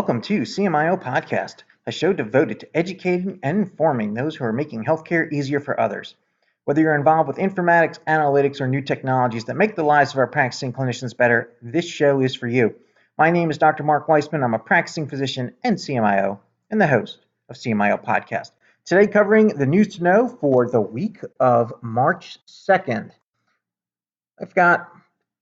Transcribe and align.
Welcome 0.00 0.22
to 0.22 0.40
CMIO 0.40 0.98
Podcast, 0.98 1.56
a 1.86 1.92
show 1.92 2.14
devoted 2.14 2.60
to 2.60 2.74
educating 2.74 3.38
and 3.42 3.58
informing 3.58 4.14
those 4.14 4.34
who 4.34 4.46
are 4.46 4.52
making 4.52 4.82
healthcare 4.82 5.30
easier 5.30 5.60
for 5.60 5.78
others. 5.78 6.14
Whether 6.64 6.80
you're 6.80 6.94
involved 6.94 7.28
with 7.28 7.36
informatics, 7.36 7.98
analytics, 8.08 8.62
or 8.62 8.66
new 8.66 8.80
technologies 8.80 9.44
that 9.44 9.58
make 9.58 9.76
the 9.76 9.82
lives 9.82 10.12
of 10.12 10.18
our 10.18 10.26
practicing 10.26 10.72
clinicians 10.72 11.14
better, 11.14 11.52
this 11.60 11.84
show 11.84 12.22
is 12.22 12.34
for 12.34 12.48
you. 12.48 12.74
My 13.18 13.30
name 13.30 13.50
is 13.50 13.58
Dr. 13.58 13.82
Mark 13.82 14.08
Weissman. 14.08 14.42
I'm 14.42 14.54
a 14.54 14.58
practicing 14.58 15.06
physician 15.06 15.52
and 15.62 15.76
CMIO 15.76 16.38
and 16.70 16.80
the 16.80 16.86
host 16.86 17.18
of 17.50 17.56
CMIO 17.56 18.02
Podcast. 18.02 18.52
Today, 18.86 19.06
covering 19.06 19.48
the 19.48 19.66
news 19.66 19.96
to 19.96 20.02
know 20.02 20.28
for 20.28 20.66
the 20.66 20.80
week 20.80 21.18
of 21.38 21.74
March 21.82 22.38
2nd. 22.46 23.10
I've 24.40 24.54
got 24.54 24.88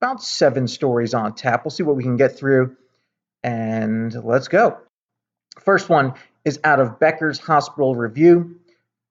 about 0.00 0.20
seven 0.20 0.66
stories 0.66 1.14
on 1.14 1.36
tap. 1.36 1.64
We'll 1.64 1.70
see 1.70 1.84
what 1.84 1.94
we 1.94 2.02
can 2.02 2.16
get 2.16 2.36
through 2.36 2.76
and 3.42 4.12
let's 4.24 4.48
go. 4.48 4.78
First 5.60 5.88
one 5.88 6.14
is 6.44 6.60
out 6.64 6.80
of 6.80 6.98
Becker's 6.98 7.38
Hospital 7.38 7.94
Review 7.94 8.60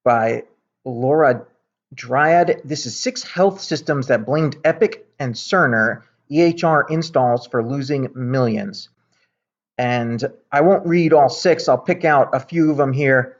by 0.03 0.43
Laura 0.85 1.45
Dyrda. 1.93 2.61
This 2.63 2.85
is 2.85 2.97
six 2.97 3.23
health 3.23 3.61
systems 3.61 4.07
that 4.07 4.25
blamed 4.25 4.57
Epic 4.63 5.07
and 5.19 5.33
Cerner 5.33 6.03
EHR 6.31 6.89
installs 6.89 7.47
for 7.47 7.63
losing 7.63 8.09
millions. 8.15 8.89
And 9.77 10.23
I 10.51 10.61
won't 10.61 10.87
read 10.87 11.13
all 11.13 11.29
six, 11.29 11.69
I'll 11.69 11.77
pick 11.77 12.03
out 12.03 12.29
a 12.33 12.39
few 12.39 12.71
of 12.71 12.77
them 12.77 12.93
here. 12.93 13.37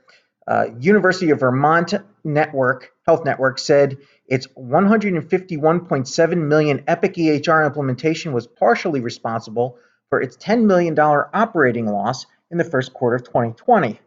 Uh, 0.48 0.68
University 0.80 1.32
of 1.32 1.42
Vermont 1.42 1.94
Network, 2.24 2.92
Health 3.06 3.26
Network, 3.26 3.60
said 3.60 3.98
its 4.28 4.48
151.7 4.48 6.38
million 6.48 6.84
Epic 6.88 7.16
EHR 7.16 7.66
implementation 7.66 8.32
was 8.32 8.48
partially 8.48 9.02
responsible 9.02 9.78
for 10.10 10.22
its 10.22 10.38
$10 10.38 10.66
million 10.66 10.98
operating 11.00 11.86
loss 11.86 12.26
in 12.52 12.58
the 12.58 12.64
first 12.64 12.94
quarter 12.94 13.16
of 13.16 13.24
2020. 13.24 14.00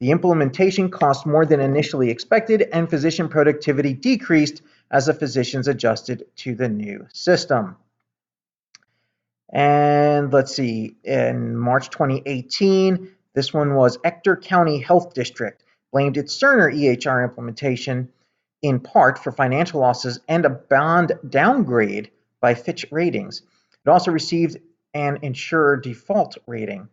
The 0.00 0.10
implementation 0.10 0.90
cost 0.90 1.26
more 1.26 1.44
than 1.44 1.60
initially 1.60 2.10
expected, 2.10 2.68
and 2.72 2.88
physician 2.88 3.28
productivity 3.28 3.94
decreased 3.94 4.62
as 4.90 5.06
the 5.06 5.14
physicians 5.14 5.66
adjusted 5.66 6.24
to 6.36 6.54
the 6.54 6.68
new 6.68 7.06
system. 7.12 7.76
And 9.50 10.32
let's 10.32 10.54
see, 10.54 10.96
in 11.04 11.56
March 11.56 11.90
2018, 11.90 13.10
this 13.34 13.52
one 13.52 13.74
was 13.74 13.98
Ector 14.04 14.36
County 14.36 14.78
Health 14.78 15.14
District 15.14 15.64
blamed 15.92 16.16
its 16.16 16.38
Cerner 16.38 16.72
EHR 16.72 17.24
implementation 17.24 18.10
in 18.62 18.78
part 18.80 19.18
for 19.18 19.32
financial 19.32 19.80
losses 19.80 20.20
and 20.28 20.44
a 20.44 20.50
bond 20.50 21.12
downgrade 21.28 22.10
by 22.40 22.54
Fitch 22.54 22.86
Ratings. 22.90 23.42
It 23.84 23.88
also 23.88 24.10
received 24.10 24.58
and 24.94 25.18
insurer 25.22 25.76
default 25.76 26.38
rating. 26.46 26.88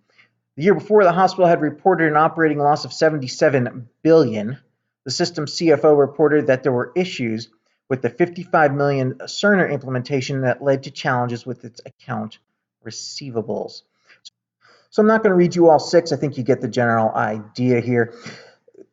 The 0.55 0.63
year 0.63 0.73
before, 0.73 1.03
the 1.03 1.11
hospital 1.11 1.47
had 1.47 1.61
reported 1.61 2.07
an 2.07 2.17
operating 2.17 2.59
loss 2.59 2.85
of 2.85 2.93
77 2.93 3.89
billion. 4.03 4.57
The 5.03 5.11
system 5.11 5.45
CFO 5.45 5.97
reported 5.97 6.47
that 6.47 6.63
there 6.63 6.71
were 6.71 6.91
issues 6.95 7.49
with 7.89 8.01
the 8.01 8.09
55 8.09 8.73
million 8.73 9.15
Cerner 9.15 9.71
implementation 9.71 10.41
that 10.41 10.63
led 10.63 10.83
to 10.83 10.91
challenges 10.91 11.45
with 11.45 11.65
its 11.65 11.81
account 11.85 12.39
receivables. 12.85 13.83
So 14.89 15.01
I'm 15.01 15.07
not 15.07 15.23
going 15.23 15.31
to 15.31 15.35
read 15.35 15.55
you 15.55 15.69
all 15.69 15.79
six. 15.79 16.11
I 16.13 16.15
think 16.15 16.37
you 16.37 16.43
get 16.43 16.61
the 16.61 16.69
general 16.69 17.09
idea 17.11 17.81
here. 17.81 18.13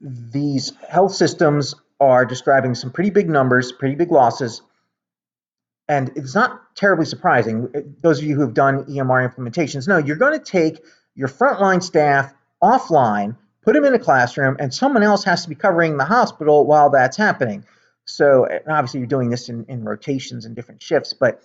These 0.00 0.72
health 0.88 1.14
systems 1.14 1.76
are 2.00 2.26
describing 2.26 2.74
some 2.74 2.90
pretty 2.90 3.10
big 3.10 3.30
numbers, 3.30 3.70
pretty 3.70 3.94
big 3.94 4.10
losses, 4.10 4.62
and 5.88 6.12
it's 6.16 6.34
not 6.34 6.74
terribly 6.74 7.04
surprising. 7.04 7.68
Uh, 7.74 7.80
those 8.00 8.18
of 8.18 8.24
you 8.24 8.34
who 8.34 8.42
have 8.42 8.54
done 8.54 8.84
EMR 8.84 9.34
implementations 9.34 9.88
know 9.88 9.98
you're 9.98 10.16
going 10.16 10.38
to 10.38 10.44
take 10.44 10.82
your 11.14 11.28
frontline 11.28 11.82
staff 11.82 12.32
offline, 12.62 13.36
put 13.62 13.74
them 13.74 13.84
in 13.84 13.94
a 13.94 13.98
classroom, 13.98 14.56
and 14.58 14.72
someone 14.72 15.02
else 15.02 15.24
has 15.24 15.42
to 15.42 15.48
be 15.48 15.54
covering 15.54 15.96
the 15.96 16.04
hospital 16.04 16.64
while 16.66 16.90
that's 16.90 17.16
happening. 17.16 17.64
So 18.04 18.46
obviously 18.68 19.00
you're 19.00 19.06
doing 19.06 19.30
this 19.30 19.48
in, 19.48 19.64
in 19.68 19.84
rotations 19.84 20.44
and 20.44 20.56
different 20.56 20.82
shifts, 20.82 21.12
but 21.12 21.42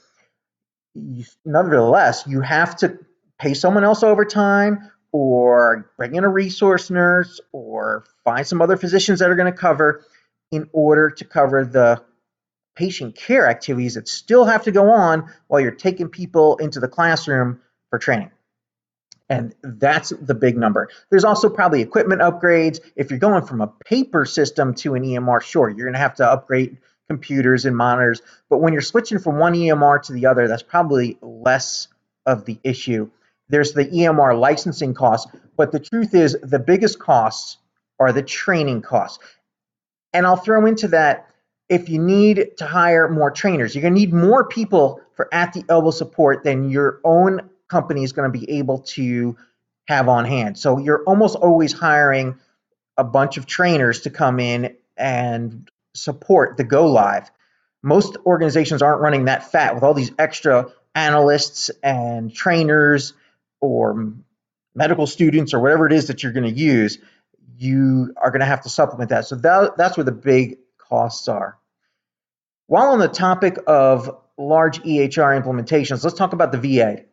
you, 0.93 1.25
nevertheless, 1.45 2.23
you 2.27 2.41
have 2.41 2.75
to 2.77 2.99
pay 3.37 3.53
someone 3.53 3.83
else 3.83 4.03
overtime 4.03 4.91
or 5.11 5.91
bring 5.97 6.15
in 6.15 6.23
a 6.23 6.29
resource 6.29 6.89
nurse 6.89 7.39
or 7.51 8.05
find 8.23 8.45
some 8.45 8.61
other 8.61 8.77
physicians 8.77 9.19
that 9.19 9.29
are 9.29 9.35
going 9.35 9.51
to 9.51 9.57
cover 9.57 10.03
in 10.51 10.69
order 10.73 11.09
to 11.09 11.25
cover 11.25 11.65
the 11.65 12.01
patient 12.77 13.15
care 13.15 13.49
activities 13.49 13.95
that 13.95 14.07
still 14.07 14.45
have 14.45 14.63
to 14.63 14.71
go 14.71 14.91
on 14.91 15.29
while 15.47 15.59
you're 15.59 15.71
taking 15.71 16.07
people 16.07 16.57
into 16.57 16.79
the 16.79 16.87
classroom 16.87 17.59
for 17.89 17.97
training. 17.97 18.29
And 19.29 19.55
that's 19.61 20.09
the 20.09 20.35
big 20.35 20.57
number. 20.57 20.87
There's 21.09 21.25
also 21.25 21.49
probably 21.49 21.81
equipment 21.81 22.21
upgrades. 22.21 22.79
If 22.95 23.09
you're 23.09 23.19
going 23.19 23.45
from 23.45 23.61
a 23.61 23.67
paper 23.67 24.25
system 24.25 24.75
to 24.75 24.93
an 24.93 25.03
EMR, 25.03 25.41
sure, 25.41 25.69
you're 25.69 25.87
going 25.87 25.93
to 25.93 25.99
have 25.99 26.15
to 26.15 26.31
upgrade 26.31 26.77
computers 27.09 27.65
and 27.65 27.75
monitors. 27.75 28.21
But 28.49 28.59
when 28.59 28.73
you're 28.73 28.81
switching 28.81 29.19
from 29.19 29.37
one 29.39 29.53
EMR 29.53 30.03
to 30.03 30.13
the 30.13 30.27
other, 30.27 30.47
that's 30.47 30.63
probably 30.63 31.17
less 31.21 31.87
of 32.25 32.45
the 32.45 32.59
issue. 32.63 33.09
There's 33.49 33.73
the 33.73 33.85
EMR 33.85 34.39
licensing 34.39 34.93
costs, 34.93 35.31
but 35.57 35.71
the 35.71 35.79
truth 35.79 36.13
is 36.13 36.37
the 36.43 36.59
biggest 36.59 36.99
costs 36.99 37.57
are 37.99 38.13
the 38.13 38.21
training 38.21 38.83
costs. 38.83 39.23
And 40.13 40.25
I'll 40.27 40.37
throw 40.37 40.65
into 40.67 40.89
that 40.89 41.27
if 41.69 41.89
you 41.89 41.99
need 41.99 42.57
to 42.57 42.65
hire 42.65 43.09
more 43.09 43.31
trainers, 43.31 43.75
you're 43.75 43.81
going 43.81 43.93
to 43.93 43.99
need 43.99 44.13
more 44.13 44.47
people 44.47 45.01
for 45.15 45.33
at 45.33 45.53
the 45.53 45.63
elbow 45.69 45.91
support 45.91 46.43
than 46.43 46.69
your 46.69 46.99
own 47.03 47.49
company 47.67 48.03
is 48.03 48.13
going 48.13 48.31
to 48.31 48.39
be 48.39 48.49
able 48.57 48.79
to 48.79 49.35
have 49.87 50.07
on 50.07 50.25
hand. 50.25 50.57
So 50.57 50.77
you're 50.77 51.03
almost 51.03 51.35
always 51.35 51.73
hiring 51.73 52.35
a 52.97 53.03
bunch 53.03 53.37
of 53.37 53.45
trainers 53.45 54.01
to 54.01 54.09
come 54.09 54.39
in 54.39 54.75
and 54.95 55.69
support 55.93 56.57
the 56.57 56.63
go 56.63 56.91
live. 56.91 57.29
Most 57.83 58.17
organizations 58.25 58.81
aren't 58.81 59.01
running 59.01 59.25
that 59.25 59.51
fat 59.51 59.75
with 59.75 59.83
all 59.83 59.93
these 59.93 60.11
extra 60.17 60.71
analysts 60.95 61.69
and 61.83 62.33
trainers 62.33 63.13
or 63.61 64.13
medical 64.73 65.07
students 65.07 65.53
or 65.53 65.59
whatever 65.59 65.85
it 65.85 65.93
is 65.93 66.07
that 66.07 66.23
you're 66.23 66.31
going 66.31 66.51
to 66.51 66.59
use. 66.59 66.97
You 67.57 68.13
are 68.17 68.31
going 68.31 68.39
to 68.39 68.45
have 68.45 68.61
to 68.61 68.69
supplement 68.69 69.09
that. 69.09 69.25
So 69.25 69.35
that, 69.37 69.77
that's 69.77 69.97
where 69.97 70.03
the 70.03 70.11
big 70.11 70.57
costs 70.87 71.27
are. 71.27 71.57
While 72.67 72.91
on 72.91 72.99
the 72.99 73.07
topic 73.07 73.57
of 73.65 74.15
large 74.37 74.81
EHR 74.83 75.41
implementations, 75.41 76.03
let's 76.03 76.17
talk 76.17 76.33
about 76.33 76.51
the 76.51 76.57
VA. 76.57 77.03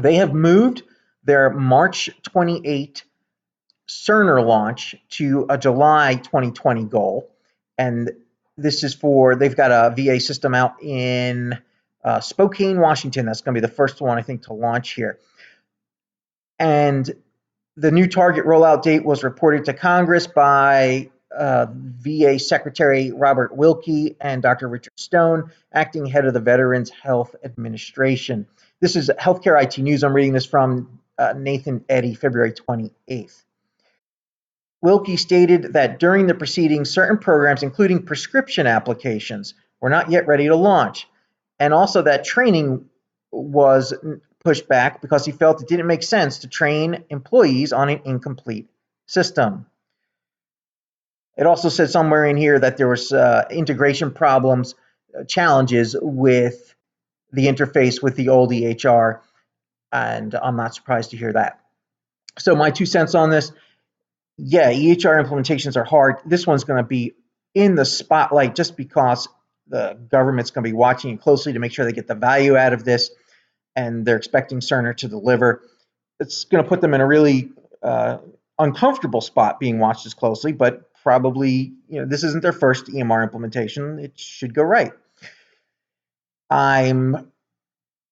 They 0.00 0.16
have 0.16 0.32
moved 0.32 0.82
their 1.24 1.50
March 1.50 2.10
28 2.22 3.04
Cerner 3.88 4.44
launch 4.44 4.94
to 5.10 5.46
a 5.50 5.58
July 5.58 6.14
2020 6.14 6.84
goal. 6.84 7.30
And 7.76 8.10
this 8.56 8.84
is 8.84 8.94
for, 8.94 9.34
they've 9.34 9.56
got 9.56 9.70
a 9.70 9.94
VA 9.94 10.20
system 10.20 10.54
out 10.54 10.82
in 10.82 11.58
uh, 12.04 12.20
Spokane, 12.20 12.80
Washington. 12.80 13.26
That's 13.26 13.40
going 13.40 13.54
to 13.54 13.60
be 13.60 13.66
the 13.66 13.72
first 13.72 14.00
one, 14.00 14.16
I 14.16 14.22
think, 14.22 14.44
to 14.44 14.52
launch 14.52 14.92
here. 14.92 15.18
And 16.58 17.10
the 17.76 17.90
new 17.90 18.06
target 18.06 18.44
rollout 18.44 18.82
date 18.82 19.04
was 19.04 19.24
reported 19.24 19.64
to 19.66 19.72
Congress 19.72 20.26
by 20.26 21.10
uh, 21.36 21.66
VA 21.72 22.38
Secretary 22.38 23.12
Robert 23.12 23.54
Wilkie 23.54 24.16
and 24.20 24.42
Dr. 24.42 24.68
Richard 24.68 24.98
Stone, 24.98 25.50
acting 25.72 26.06
head 26.06 26.26
of 26.26 26.34
the 26.34 26.40
Veterans 26.40 26.90
Health 26.90 27.34
Administration. 27.44 28.46
This 28.80 28.96
is 28.96 29.10
Healthcare 29.18 29.62
IT 29.62 29.78
News. 29.78 30.02
I'm 30.02 30.12
reading 30.12 30.32
this 30.32 30.46
from 30.46 31.00
uh, 31.18 31.34
Nathan 31.36 31.84
Eddy, 31.88 32.14
February 32.14 32.52
28th. 32.52 33.44
Wilkie 34.82 35.18
stated 35.18 35.74
that 35.74 35.98
during 35.98 36.26
the 36.26 36.34
proceedings, 36.34 36.90
certain 36.90 37.18
programs, 37.18 37.62
including 37.62 38.04
prescription 38.04 38.66
applications, 38.66 39.54
were 39.80 39.90
not 39.90 40.10
yet 40.10 40.26
ready 40.26 40.48
to 40.48 40.56
launch, 40.56 41.06
and 41.58 41.74
also 41.74 42.02
that 42.02 42.24
training 42.24 42.88
was 43.30 43.92
pushed 44.42 44.68
back 44.68 45.02
because 45.02 45.24
he 45.24 45.32
felt 45.32 45.60
it 45.60 45.68
didn't 45.68 45.86
make 45.86 46.02
sense 46.02 46.38
to 46.38 46.48
train 46.48 47.04
employees 47.10 47.72
on 47.72 47.90
an 47.90 48.00
incomplete 48.04 48.68
system. 49.06 49.66
It 51.40 51.46
also 51.46 51.70
said 51.70 51.88
somewhere 51.88 52.26
in 52.26 52.36
here 52.36 52.58
that 52.58 52.76
there 52.76 52.86
was 52.86 53.12
uh, 53.12 53.46
integration 53.50 54.10
problems, 54.10 54.74
uh, 55.18 55.24
challenges 55.24 55.96
with 55.98 56.74
the 57.32 57.46
interface 57.46 58.02
with 58.02 58.14
the 58.14 58.28
old 58.28 58.50
EHR, 58.50 59.20
and 59.90 60.34
I'm 60.34 60.56
not 60.56 60.74
surprised 60.74 61.12
to 61.12 61.16
hear 61.16 61.32
that. 61.32 61.60
So 62.38 62.54
my 62.54 62.70
two 62.70 62.84
cents 62.84 63.14
on 63.14 63.30
this, 63.30 63.52
yeah, 64.36 64.70
EHR 64.70 65.26
implementations 65.26 65.78
are 65.78 65.84
hard. 65.84 66.16
This 66.26 66.46
one's 66.46 66.64
going 66.64 66.82
to 66.82 66.86
be 66.86 67.14
in 67.54 67.74
the 67.74 67.86
spotlight 67.86 68.54
just 68.54 68.76
because 68.76 69.26
the 69.66 69.98
government's 70.10 70.50
going 70.50 70.64
to 70.64 70.68
be 70.68 70.76
watching 70.76 71.12
it 71.12 71.22
closely 71.22 71.54
to 71.54 71.58
make 71.58 71.72
sure 71.72 71.86
they 71.86 71.92
get 71.92 72.06
the 72.06 72.14
value 72.14 72.54
out 72.54 72.74
of 72.74 72.84
this, 72.84 73.10
and 73.74 74.04
they're 74.04 74.18
expecting 74.18 74.60
Cerner 74.60 74.94
to 74.98 75.08
deliver. 75.08 75.62
It's 76.18 76.44
going 76.44 76.62
to 76.62 76.68
put 76.68 76.82
them 76.82 76.92
in 76.92 77.00
a 77.00 77.06
really 77.06 77.50
uh, 77.82 78.18
uncomfortable 78.58 79.22
spot 79.22 79.58
being 79.58 79.78
watched 79.78 80.04
as 80.04 80.12
closely, 80.12 80.52
but 80.52 80.89
probably, 81.02 81.72
you 81.88 82.00
know, 82.00 82.06
this 82.06 82.24
isn't 82.24 82.42
their 82.42 82.52
first 82.52 82.86
EMR 82.86 83.22
implementation. 83.22 83.98
It 83.98 84.18
should 84.18 84.54
go 84.54 84.62
right. 84.62 84.92
I'm 86.50 87.30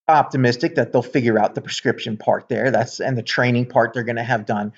optimistic 0.06 0.76
that 0.76 0.92
they'll 0.92 1.02
figure 1.02 1.38
out 1.38 1.54
the 1.54 1.60
prescription 1.60 2.16
part 2.16 2.48
there. 2.48 2.70
That's 2.70 3.00
and 3.00 3.16
the 3.16 3.22
training 3.22 3.66
part 3.66 3.92
they're 3.92 4.04
going 4.04 4.16
to 4.16 4.22
have 4.22 4.46
done. 4.46 4.72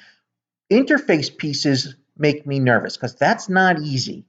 Interface 0.73 1.37
pieces 1.37 1.95
make 2.17 2.47
me 2.47 2.59
nervous 2.59 2.97
because 2.97 3.15
that's 3.15 3.49
not 3.49 3.81
easy. 3.81 4.25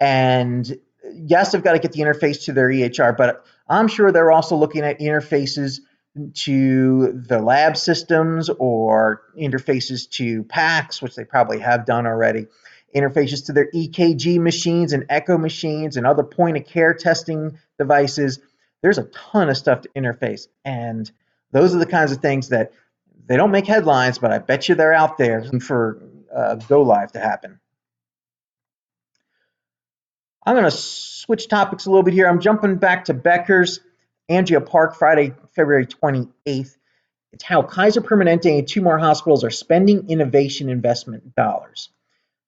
And 0.00 0.78
yes, 1.12 1.52
they've 1.52 1.62
got 1.62 1.72
to 1.72 1.78
get 1.78 1.92
the 1.92 2.00
interface 2.00 2.44
to 2.44 2.52
their 2.52 2.68
EHR, 2.68 3.16
but 3.16 3.44
I'm 3.68 3.88
sure 3.88 4.10
they're 4.12 4.32
also 4.32 4.56
looking 4.56 4.82
at 4.82 5.00
interfaces 5.00 5.80
to 6.34 7.12
the 7.12 7.40
lab 7.40 7.76
systems 7.76 8.50
or 8.58 9.22
interfaces 9.38 10.10
to 10.10 10.44
PACS, 10.44 11.00
which 11.02 11.14
they 11.14 11.24
probably 11.24 11.60
have 11.60 11.84
done 11.84 12.06
already, 12.06 12.46
interfaces 12.94 13.46
to 13.46 13.52
their 13.52 13.70
EKG 13.72 14.38
machines 14.38 14.92
and 14.92 15.06
echo 15.08 15.38
machines 15.38 15.96
and 15.96 16.06
other 16.06 16.22
point 16.22 16.56
of 16.56 16.64
care 16.64 16.94
testing 16.94 17.58
devices. 17.78 18.40
There's 18.82 18.98
a 18.98 19.04
ton 19.04 19.48
of 19.48 19.56
stuff 19.56 19.82
to 19.82 19.88
interface. 19.96 20.48
And 20.64 21.10
those 21.52 21.74
are 21.74 21.78
the 21.78 21.86
kinds 21.86 22.12
of 22.12 22.18
things 22.18 22.48
that 22.48 22.72
they 23.26 23.36
don't 23.36 23.50
make 23.50 23.66
headlines, 23.66 24.18
but 24.18 24.32
I 24.32 24.38
bet 24.38 24.68
you 24.68 24.74
they're 24.74 24.94
out 24.94 25.18
there 25.18 25.44
for 25.60 26.02
uh, 26.34 26.54
go 26.54 26.82
live 26.82 27.12
to 27.12 27.20
happen. 27.20 27.60
I'm 30.46 30.54
going 30.54 30.64
to 30.64 30.70
switch 30.70 31.48
topics 31.48 31.86
a 31.86 31.90
little 31.90 32.02
bit 32.02 32.14
here. 32.14 32.26
I'm 32.26 32.40
jumping 32.40 32.76
back 32.76 33.06
to 33.06 33.14
Becker's. 33.14 33.80
Andrea 34.28 34.60
Park, 34.60 34.94
Friday, 34.94 35.32
February 35.54 35.86
28th. 35.86 36.76
It's 37.32 37.44
how 37.44 37.62
Kaiser 37.62 38.00
Permanente 38.00 38.58
and 38.58 38.68
two 38.68 38.82
more 38.82 38.98
hospitals 38.98 39.44
are 39.44 39.50
spending 39.50 40.10
innovation 40.10 40.68
investment 40.68 41.34
dollars. 41.34 41.90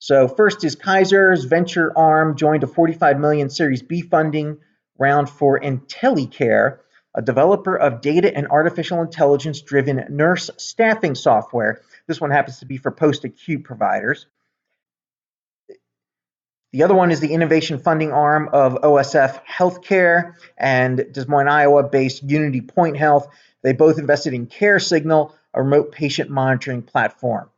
So 0.02 0.26
first 0.29 0.64
is 0.64 0.76
Kaiser's 0.76 1.44
venture 1.44 1.97
arm 1.97 2.35
joined 2.35 2.64
a 2.64 2.67
45 2.67 3.20
million 3.20 3.50
Series 3.50 3.82
B 3.82 4.00
funding 4.00 4.56
round 4.99 5.29
for 5.29 5.61
IntelyCare, 5.61 6.79
a 7.14 7.20
developer 7.20 7.76
of 7.76 8.00
data 8.00 8.35
and 8.35 8.49
artificial 8.49 9.02
intelligence 9.02 9.61
driven 9.61 10.06
nurse 10.08 10.49
staffing 10.56 11.14
software. 11.14 11.82
This 12.06 12.19
one 12.19 12.31
happens 12.31 12.61
to 12.61 12.67
be 12.67 12.79
for 12.79 12.91
post 12.91 13.25
acute 13.25 13.62
providers. 13.62 14.25
The 16.73 16.82
other 16.82 16.94
one 16.94 17.11
is 17.11 17.20
the 17.20 17.35
innovation 17.35 17.79
funding 17.79 18.11
arm 18.11 18.49
of 18.55 18.81
OSF 18.81 19.44
Healthcare 19.44 20.32
and 20.56 21.05
Des 21.12 21.26
Moines, 21.26 21.49
Iowa 21.49 21.82
based 21.82 22.23
Unity 22.23 22.62
Point 22.62 22.97
Health. 22.97 23.29
They 23.61 23.75
both 23.75 23.99
invested 23.99 24.32
in 24.32 24.47
CareSignal, 24.47 25.35
a 25.52 25.62
remote 25.62 25.93
patient 25.93 26.31
monitoring 26.31 26.81
platform. 26.81 27.50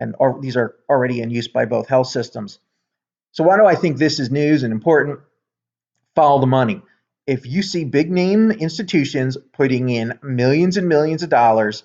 And 0.00 0.14
these 0.40 0.56
are 0.56 0.76
already 0.88 1.20
in 1.20 1.30
use 1.30 1.48
by 1.48 1.64
both 1.64 1.88
health 1.88 2.08
systems. 2.08 2.58
So, 3.32 3.44
why 3.44 3.56
do 3.56 3.66
I 3.66 3.74
think 3.74 3.98
this 3.98 4.20
is 4.20 4.30
news 4.30 4.62
and 4.62 4.72
important? 4.72 5.20
Follow 6.14 6.40
the 6.40 6.46
money. 6.46 6.82
If 7.26 7.46
you 7.46 7.62
see 7.62 7.84
big 7.84 8.10
name 8.10 8.50
institutions 8.50 9.36
putting 9.52 9.88
in 9.88 10.18
millions 10.22 10.76
and 10.76 10.88
millions 10.88 11.22
of 11.22 11.28
dollars, 11.28 11.82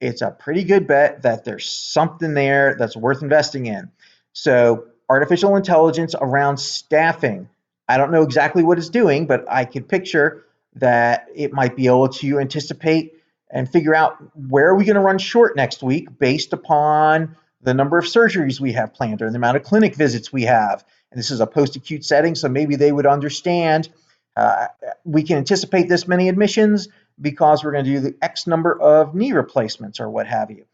it's 0.00 0.22
a 0.22 0.30
pretty 0.30 0.64
good 0.64 0.88
bet 0.88 1.22
that 1.22 1.44
there's 1.44 1.70
something 1.70 2.34
there 2.34 2.74
that's 2.78 2.96
worth 2.96 3.22
investing 3.22 3.66
in. 3.66 3.90
So, 4.32 4.86
artificial 5.08 5.56
intelligence 5.56 6.14
around 6.20 6.58
staffing. 6.58 7.48
I 7.88 7.98
don't 7.98 8.10
know 8.10 8.22
exactly 8.22 8.62
what 8.62 8.78
it's 8.78 8.88
doing, 8.88 9.26
but 9.26 9.44
I 9.48 9.64
could 9.64 9.88
picture 9.88 10.44
that 10.76 11.26
it 11.34 11.52
might 11.52 11.76
be 11.76 11.86
able 11.86 12.08
to 12.08 12.38
anticipate 12.38 13.14
and 13.52 13.70
figure 13.70 13.94
out 13.94 14.16
where 14.48 14.68
are 14.68 14.74
we 14.74 14.84
going 14.84 14.96
to 14.96 15.00
run 15.00 15.18
short 15.18 15.54
next 15.54 15.82
week 15.82 16.08
based 16.18 16.52
upon 16.52 17.36
the 17.60 17.74
number 17.74 17.98
of 17.98 18.04
surgeries 18.04 18.58
we 18.58 18.72
have 18.72 18.92
planned 18.92 19.22
or 19.22 19.30
the 19.30 19.36
amount 19.36 19.56
of 19.56 19.62
clinic 19.62 19.94
visits 19.94 20.32
we 20.32 20.42
have. 20.42 20.84
And 21.12 21.18
this 21.18 21.30
is 21.30 21.40
a 21.40 21.46
post-acute 21.46 22.04
setting, 22.04 22.34
so 22.34 22.48
maybe 22.48 22.74
they 22.74 22.90
would 22.90 23.06
understand 23.06 23.90
uh, 24.36 24.68
we 25.04 25.22
can 25.22 25.36
anticipate 25.36 25.88
this 25.88 26.08
many 26.08 26.28
admissions 26.28 26.88
because 27.20 27.62
we're 27.62 27.72
going 27.72 27.84
to 27.84 27.90
do 27.90 28.00
the 28.00 28.16
X 28.22 28.46
number 28.46 28.80
of 28.80 29.14
knee 29.14 29.32
replacements 29.32 30.00
or 30.00 30.08
what 30.08 30.26
have 30.26 30.50
you. 30.50 30.64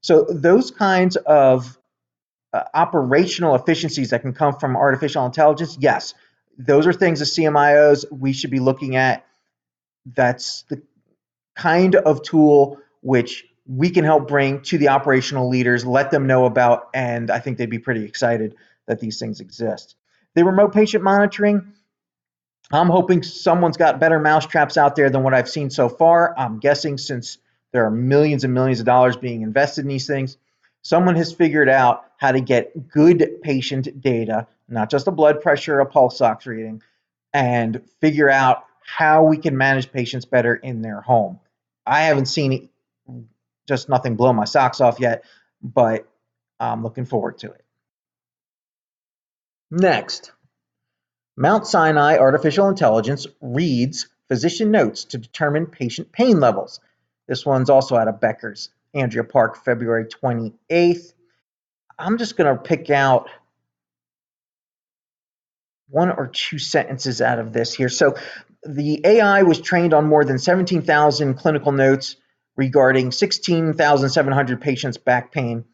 So 0.00 0.24
those 0.30 0.70
kinds 0.70 1.16
of 1.16 1.76
uh, 2.52 2.62
operational 2.72 3.56
efficiencies 3.56 4.10
that 4.10 4.22
can 4.22 4.32
come 4.32 4.56
from 4.56 4.76
artificial 4.76 5.26
intelligence, 5.26 5.76
yes, 5.80 6.14
those 6.56 6.86
are 6.86 6.92
things 6.92 7.20
as 7.20 7.34
CMIOs 7.34 8.04
we 8.10 8.32
should 8.32 8.50
be 8.50 8.60
looking 8.60 8.94
at. 8.94 9.26
That's 10.06 10.62
the 10.62 10.80
kind 11.58 11.96
of 11.96 12.22
tool 12.22 12.78
which 13.02 13.44
we 13.66 13.90
can 13.90 14.04
help 14.04 14.26
bring 14.26 14.62
to 14.62 14.78
the 14.78 14.88
operational 14.88 15.48
leaders, 15.48 15.84
let 15.84 16.10
them 16.10 16.26
know 16.26 16.46
about, 16.46 16.88
and 16.94 17.30
I 17.30 17.38
think 17.38 17.58
they'd 17.58 17.68
be 17.68 17.78
pretty 17.78 18.04
excited 18.04 18.54
that 18.86 18.98
these 18.98 19.18
things 19.18 19.40
exist. 19.40 19.96
The 20.34 20.44
remote 20.44 20.72
patient 20.72 21.04
monitoring, 21.04 21.74
I'm 22.72 22.88
hoping 22.88 23.22
someone's 23.22 23.76
got 23.76 24.00
better 24.00 24.18
mousetraps 24.18 24.76
out 24.78 24.96
there 24.96 25.10
than 25.10 25.22
what 25.22 25.34
I've 25.34 25.50
seen 25.50 25.68
so 25.68 25.88
far. 25.88 26.34
I'm 26.38 26.58
guessing 26.58 26.96
since 26.96 27.38
there 27.72 27.84
are 27.84 27.90
millions 27.90 28.44
and 28.44 28.54
millions 28.54 28.80
of 28.80 28.86
dollars 28.86 29.16
being 29.16 29.42
invested 29.42 29.82
in 29.82 29.88
these 29.88 30.06
things, 30.06 30.38
someone 30.82 31.16
has 31.16 31.32
figured 31.32 31.68
out 31.68 32.04
how 32.16 32.32
to 32.32 32.40
get 32.40 32.88
good 32.88 33.42
patient 33.42 34.00
data, 34.00 34.46
not 34.68 34.90
just 34.90 35.08
a 35.08 35.10
blood 35.10 35.42
pressure, 35.42 35.80
a 35.80 35.86
pulse 35.86 36.20
ox 36.20 36.46
reading, 36.46 36.82
and 37.34 37.82
figure 38.00 38.30
out 38.30 38.64
how 38.86 39.22
we 39.22 39.36
can 39.36 39.56
manage 39.56 39.92
patients 39.92 40.24
better 40.24 40.54
in 40.54 40.80
their 40.80 41.02
home. 41.02 41.38
I 41.88 42.02
haven't 42.02 42.26
seen 42.26 42.68
just 43.66 43.88
nothing 43.88 44.16
blow 44.16 44.32
my 44.32 44.44
socks 44.44 44.80
off 44.80 45.00
yet, 45.00 45.24
but 45.62 46.06
I'm 46.60 46.82
looking 46.82 47.06
forward 47.06 47.38
to 47.38 47.50
it. 47.50 47.64
Next, 49.70 50.32
Mount 51.36 51.66
Sinai 51.66 52.18
Artificial 52.18 52.68
Intelligence 52.68 53.26
reads 53.40 54.08
physician 54.28 54.70
notes 54.70 55.04
to 55.04 55.18
determine 55.18 55.66
patient 55.66 56.12
pain 56.12 56.40
levels. 56.40 56.80
This 57.26 57.46
one's 57.46 57.70
also 57.70 57.96
out 57.96 58.08
of 58.08 58.20
Becker's. 58.20 58.70
Andrea 58.94 59.24
Park, 59.24 59.64
February 59.64 60.06
28th. 60.06 61.12
I'm 61.98 62.16
just 62.16 62.36
going 62.36 62.54
to 62.54 62.62
pick 62.62 62.90
out 62.90 63.28
one 65.88 66.10
or 66.10 66.28
two 66.28 66.58
sentences 66.58 67.20
out 67.20 67.38
of 67.38 67.52
this 67.52 67.74
here. 67.74 67.88
So, 67.88 68.16
the 68.64 69.00
AI 69.04 69.42
was 69.42 69.60
trained 69.60 69.94
on 69.94 70.06
more 70.06 70.24
than 70.24 70.38
17,000 70.38 71.34
clinical 71.34 71.70
notes 71.70 72.16
regarding 72.56 73.12
16,700 73.12 74.60
patients' 74.60 74.96
back 74.98 75.30
pain. 75.30 75.64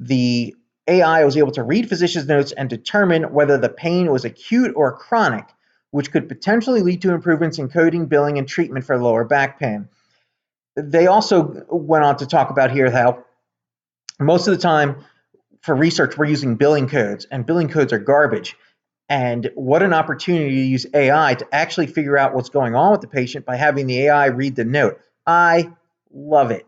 The 0.00 0.54
AI 0.88 1.24
was 1.24 1.36
able 1.36 1.52
to 1.52 1.62
read 1.62 1.88
physicians' 1.88 2.26
notes 2.26 2.50
and 2.52 2.68
determine 2.68 3.32
whether 3.32 3.58
the 3.58 3.68
pain 3.68 4.10
was 4.10 4.24
acute 4.24 4.72
or 4.74 4.96
chronic, 4.96 5.44
which 5.92 6.10
could 6.10 6.28
potentially 6.28 6.80
lead 6.80 7.00
to 7.02 7.12
improvements 7.12 7.58
in 7.58 7.68
coding, 7.68 8.06
billing, 8.06 8.38
and 8.38 8.48
treatment 8.48 8.84
for 8.84 8.98
lower 8.98 9.24
back 9.24 9.60
pain 9.60 9.88
they 10.76 11.06
also 11.06 11.64
went 11.68 12.04
on 12.04 12.16
to 12.18 12.26
talk 12.26 12.50
about 12.50 12.70
here 12.70 12.90
how 12.90 13.24
most 14.18 14.46
of 14.46 14.54
the 14.54 14.62
time 14.62 15.04
for 15.60 15.74
research 15.74 16.16
we're 16.16 16.26
using 16.26 16.56
billing 16.56 16.88
codes 16.88 17.26
and 17.30 17.46
billing 17.46 17.68
codes 17.68 17.92
are 17.92 17.98
garbage 17.98 18.56
and 19.12 19.50
what 19.54 19.82
an 19.82 19.92
opportunity 19.92 20.56
to 20.56 20.62
use 20.62 20.86
ai 20.94 21.34
to 21.34 21.46
actually 21.52 21.86
figure 21.86 22.16
out 22.16 22.34
what's 22.34 22.48
going 22.48 22.74
on 22.74 22.92
with 22.92 23.02
the 23.02 23.08
patient 23.08 23.44
by 23.44 23.56
having 23.56 23.86
the 23.86 24.06
ai 24.06 24.26
read 24.26 24.56
the 24.56 24.64
note 24.64 24.98
i 25.26 25.70
love 26.12 26.50
it 26.50 26.66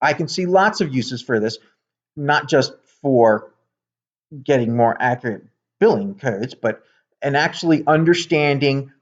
i 0.00 0.12
can 0.12 0.28
see 0.28 0.46
lots 0.46 0.80
of 0.80 0.94
uses 0.94 1.20
for 1.20 1.40
this 1.40 1.58
not 2.16 2.48
just 2.48 2.72
for 3.02 3.52
getting 4.42 4.76
more 4.76 4.96
accurate 4.98 5.44
billing 5.78 6.14
codes 6.14 6.54
but 6.54 6.82
and 7.20 7.36
actually 7.36 7.84
understanding 7.86 8.92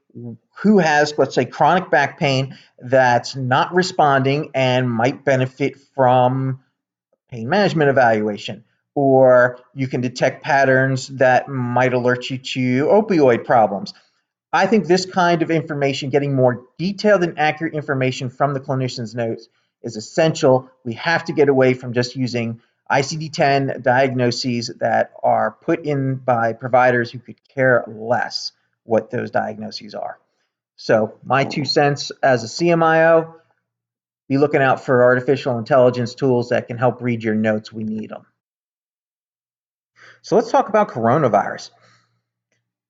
who 0.57 0.79
has, 0.79 1.13
let's 1.17 1.35
say, 1.35 1.45
chronic 1.45 1.91
back 1.91 2.19
pain 2.19 2.57
that's 2.79 3.35
not 3.35 3.73
responding 3.73 4.51
and 4.55 4.89
might 4.89 5.23
benefit 5.23 5.77
from 5.93 6.63
pain 7.29 7.47
management 7.49 7.89
evaluation. 7.89 8.63
Or 8.99 9.59
you 9.75 9.87
can 9.87 10.01
detect 10.01 10.43
patterns 10.43 11.09
that 11.09 11.47
might 11.47 11.93
alert 11.93 12.31
you 12.31 12.39
to 12.39 12.85
opioid 12.85 13.45
problems. 13.45 13.93
I 14.51 14.65
think 14.65 14.87
this 14.87 15.05
kind 15.05 15.43
of 15.43 15.51
information, 15.51 16.09
getting 16.09 16.35
more 16.35 16.63
detailed 16.79 17.21
and 17.21 17.37
accurate 17.37 17.75
information 17.75 18.31
from 18.31 18.55
the 18.55 18.59
clinician's 18.59 19.13
notes, 19.13 19.49
is 19.83 19.97
essential. 19.97 20.71
We 20.83 20.93
have 20.93 21.25
to 21.25 21.33
get 21.33 21.47
away 21.47 21.75
from 21.75 21.93
just 21.93 22.15
using 22.15 22.59
ICD 22.89 23.31
10 23.33 23.81
diagnoses 23.83 24.71
that 24.79 25.11
are 25.21 25.51
put 25.51 25.85
in 25.85 26.15
by 26.15 26.53
providers 26.53 27.11
who 27.11 27.19
could 27.19 27.37
care 27.47 27.83
less 27.85 28.51
what 28.81 29.11
those 29.11 29.29
diagnoses 29.29 29.93
are. 29.93 30.17
So, 30.75 31.19
my 31.23 31.43
two 31.43 31.65
cents 31.65 32.11
as 32.23 32.43
a 32.43 32.47
CMIO 32.47 33.35
be 34.27 34.39
looking 34.39 34.63
out 34.63 34.83
for 34.83 35.03
artificial 35.03 35.59
intelligence 35.59 36.15
tools 36.15 36.49
that 36.49 36.65
can 36.65 36.79
help 36.79 36.99
read 37.03 37.23
your 37.23 37.35
notes. 37.35 37.71
We 37.71 37.83
need 37.83 38.09
them. 38.09 38.25
So, 40.27 40.35
let's 40.35 40.51
talk 40.51 40.67
about 40.67 40.89
coronavirus. 40.89 41.69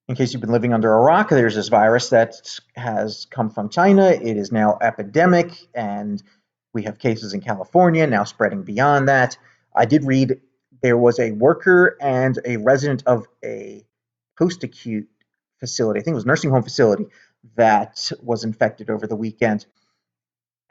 In 0.08 0.16
case 0.16 0.32
you've 0.32 0.40
been 0.40 0.50
living 0.50 0.74
under 0.74 0.92
a 0.92 1.00
rock, 1.00 1.28
there's 1.28 1.54
this 1.54 1.68
virus 1.68 2.08
that 2.08 2.34
has 2.74 3.28
come 3.30 3.48
from 3.48 3.68
China. 3.68 4.08
It 4.08 4.36
is 4.36 4.50
now 4.50 4.76
epidemic, 4.82 5.52
and 5.72 6.20
we 6.74 6.82
have 6.82 6.98
cases 6.98 7.34
in 7.34 7.40
California 7.40 8.08
now 8.08 8.24
spreading 8.24 8.64
beyond 8.64 9.06
that. 9.08 9.38
I 9.72 9.84
did 9.84 10.02
read 10.02 10.40
there 10.82 10.96
was 10.96 11.20
a 11.20 11.30
worker 11.30 11.96
and 12.00 12.36
a 12.44 12.56
resident 12.56 13.04
of 13.06 13.28
a 13.44 13.86
post 14.36 14.64
acute 14.64 15.08
facility, 15.60 16.00
I 16.00 16.02
think 16.02 16.14
it 16.14 16.16
was 16.16 16.26
nursing 16.26 16.50
home 16.50 16.64
facility, 16.64 17.06
that 17.54 18.10
was 18.20 18.42
infected 18.42 18.90
over 18.90 19.06
the 19.06 19.14
weekend. 19.14 19.64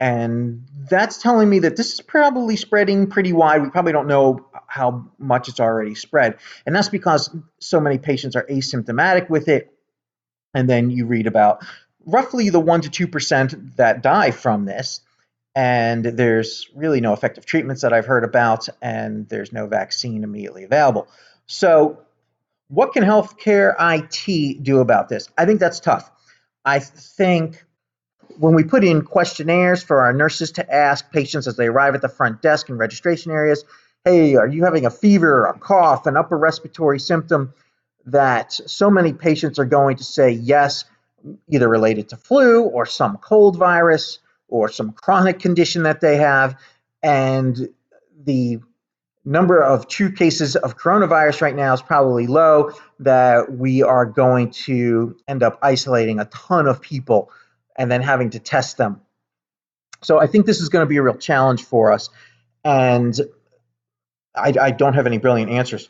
And 0.00 0.64
that's 0.88 1.20
telling 1.20 1.50
me 1.50 1.58
that 1.60 1.76
this 1.76 1.92
is 1.92 2.00
probably 2.00 2.56
spreading 2.56 3.08
pretty 3.08 3.32
wide. 3.32 3.62
We 3.62 3.70
probably 3.70 3.92
don't 3.92 4.06
know 4.06 4.46
how 4.68 5.06
much 5.18 5.48
it's 5.48 5.58
already 5.58 5.94
spread. 5.94 6.38
And 6.66 6.74
that's 6.74 6.88
because 6.88 7.34
so 7.58 7.80
many 7.80 7.98
patients 7.98 8.36
are 8.36 8.44
asymptomatic 8.44 9.28
with 9.28 9.48
it. 9.48 9.72
And 10.54 10.68
then 10.68 10.90
you 10.90 11.06
read 11.06 11.26
about 11.26 11.64
roughly 12.06 12.48
the 12.48 12.60
1% 12.60 12.90
to 12.90 13.06
2% 13.08 13.76
that 13.76 14.02
die 14.02 14.30
from 14.30 14.64
this. 14.64 15.00
And 15.54 16.04
there's 16.04 16.68
really 16.74 17.00
no 17.00 17.12
effective 17.12 17.44
treatments 17.44 17.82
that 17.82 17.92
I've 17.92 18.06
heard 18.06 18.22
about, 18.22 18.68
and 18.80 19.28
there's 19.28 19.52
no 19.52 19.66
vaccine 19.66 20.22
immediately 20.22 20.62
available. 20.62 21.08
So, 21.46 21.98
what 22.68 22.92
can 22.92 23.02
healthcare 23.02 23.74
IT 23.80 24.62
do 24.62 24.78
about 24.78 25.08
this? 25.08 25.28
I 25.36 25.46
think 25.46 25.58
that's 25.58 25.80
tough. 25.80 26.12
I 26.64 26.78
think 26.78 27.64
when 28.36 28.54
we 28.54 28.64
put 28.64 28.84
in 28.84 29.02
questionnaires 29.02 29.82
for 29.82 30.00
our 30.00 30.12
nurses 30.12 30.52
to 30.52 30.74
ask 30.74 31.10
patients 31.10 31.46
as 31.46 31.56
they 31.56 31.66
arrive 31.66 31.94
at 31.94 32.02
the 32.02 32.08
front 32.08 32.42
desk 32.42 32.68
and 32.68 32.78
registration 32.78 33.32
areas, 33.32 33.64
hey, 34.04 34.36
are 34.36 34.46
you 34.46 34.64
having 34.64 34.86
a 34.86 34.90
fever, 34.90 35.46
a 35.46 35.58
cough, 35.58 36.06
an 36.06 36.16
upper 36.16 36.38
respiratory 36.38 37.00
symptom? 37.00 37.52
That 38.06 38.52
so 38.52 38.90
many 38.90 39.12
patients 39.12 39.58
are 39.58 39.64
going 39.64 39.96
to 39.96 40.04
say 40.04 40.30
yes, 40.30 40.84
either 41.48 41.68
related 41.68 42.08
to 42.10 42.16
flu 42.16 42.62
or 42.62 42.86
some 42.86 43.18
cold 43.18 43.56
virus 43.56 44.18
or 44.48 44.70
some 44.70 44.92
chronic 44.92 45.40
condition 45.40 45.82
that 45.82 46.00
they 46.00 46.16
have. 46.16 46.58
And 47.02 47.68
the 48.24 48.60
number 49.24 49.62
of 49.62 49.88
true 49.88 50.10
cases 50.10 50.56
of 50.56 50.78
coronavirus 50.78 51.42
right 51.42 51.54
now 51.54 51.74
is 51.74 51.82
probably 51.82 52.26
low, 52.26 52.72
that 53.00 53.52
we 53.52 53.82
are 53.82 54.06
going 54.06 54.50
to 54.50 55.16
end 55.28 55.42
up 55.42 55.58
isolating 55.60 56.18
a 56.18 56.24
ton 56.26 56.66
of 56.66 56.80
people 56.80 57.30
and 57.78 57.90
then 57.90 58.02
having 58.02 58.30
to 58.30 58.40
test 58.40 58.76
them. 58.76 59.00
So 60.02 60.18
I 60.18 60.26
think 60.26 60.44
this 60.44 60.60
is 60.60 60.68
going 60.68 60.84
to 60.84 60.88
be 60.88 60.96
a 60.96 61.02
real 61.02 61.16
challenge 61.16 61.64
for 61.64 61.92
us. 61.92 62.10
And 62.64 63.18
I, 64.34 64.52
I 64.60 64.70
don't 64.72 64.94
have 64.94 65.06
any 65.06 65.18
brilliant 65.18 65.50
answers. 65.50 65.88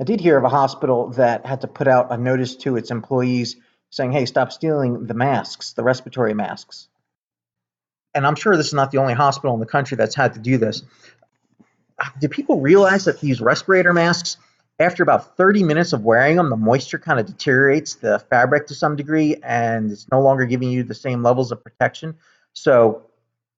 I 0.00 0.04
did 0.04 0.20
hear 0.20 0.36
of 0.36 0.44
a 0.44 0.48
hospital 0.48 1.10
that 1.12 1.46
had 1.46 1.62
to 1.62 1.68
put 1.68 1.88
out 1.88 2.12
a 2.12 2.16
notice 2.16 2.56
to 2.56 2.76
its 2.76 2.90
employees 2.90 3.56
saying, 3.90 4.12
hey, 4.12 4.26
stop 4.26 4.52
stealing 4.52 5.06
the 5.06 5.14
masks, 5.14 5.72
the 5.72 5.82
respiratory 5.82 6.34
masks. 6.34 6.88
And 8.14 8.26
I'm 8.26 8.36
sure 8.36 8.56
this 8.56 8.68
is 8.68 8.74
not 8.74 8.90
the 8.90 8.98
only 8.98 9.14
hospital 9.14 9.54
in 9.54 9.60
the 9.60 9.66
country 9.66 9.96
that's 9.96 10.14
had 10.14 10.34
to 10.34 10.40
do 10.40 10.58
this. 10.58 10.82
Do 12.20 12.28
people 12.28 12.60
realize 12.60 13.06
that 13.06 13.20
these 13.20 13.40
respirator 13.40 13.92
masks 13.92 14.36
after 14.80 15.02
about 15.02 15.36
30 15.36 15.64
minutes 15.64 15.92
of 15.92 16.04
wearing 16.04 16.36
them, 16.36 16.50
the 16.50 16.56
moisture 16.56 16.98
kind 16.98 17.18
of 17.18 17.26
deteriorates 17.26 17.96
the 17.96 18.18
fabric 18.30 18.66
to 18.68 18.74
some 18.74 18.94
degree 18.94 19.36
and 19.42 19.90
it's 19.90 20.06
no 20.12 20.20
longer 20.20 20.44
giving 20.44 20.70
you 20.70 20.84
the 20.84 20.94
same 20.94 21.22
levels 21.22 21.50
of 21.50 21.62
protection. 21.62 22.14
So 22.52 23.06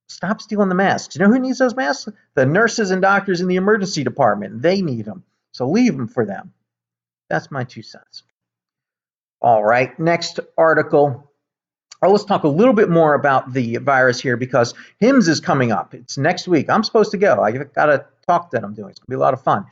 stop 0.08 0.40
stealing 0.40 0.70
the 0.70 0.74
masks. 0.74 1.14
You 1.14 1.22
know 1.22 1.30
who 1.30 1.38
needs 1.38 1.58
those 1.58 1.76
masks? 1.76 2.08
The 2.34 2.46
nurses 2.46 2.90
and 2.90 3.02
doctors 3.02 3.40
in 3.42 3.48
the 3.48 3.56
emergency 3.56 4.02
department. 4.02 4.62
They 4.62 4.80
need 4.80 5.04
them. 5.04 5.24
So 5.52 5.68
leave 5.68 5.94
them 5.94 6.08
for 6.08 6.24
them. 6.24 6.54
That's 7.28 7.50
my 7.50 7.64
two 7.64 7.82
cents. 7.82 8.22
All 9.42 9.64
right, 9.64 9.98
next 9.98 10.40
article. 10.56 11.30
Oh, 12.02 12.10
let's 12.10 12.24
talk 12.24 12.44
a 12.44 12.48
little 12.48 12.72
bit 12.72 12.88
more 12.88 13.12
about 13.12 13.52
the 13.52 13.76
virus 13.76 14.20
here 14.20 14.38
because 14.38 14.74
HIMSS 15.02 15.28
is 15.28 15.40
coming 15.40 15.70
up. 15.70 15.94
It's 15.94 16.16
next 16.16 16.48
week. 16.48 16.70
I'm 16.70 16.82
supposed 16.82 17.10
to 17.10 17.18
go. 17.18 17.42
I've 17.42 17.72
got 17.74 17.90
a 17.90 18.06
talk 18.26 18.50
that 18.52 18.64
I'm 18.64 18.74
doing. 18.74 18.90
It's 18.90 18.98
going 18.98 19.06
to 19.06 19.10
be 19.10 19.16
a 19.16 19.18
lot 19.18 19.34
of 19.34 19.42
fun 19.42 19.66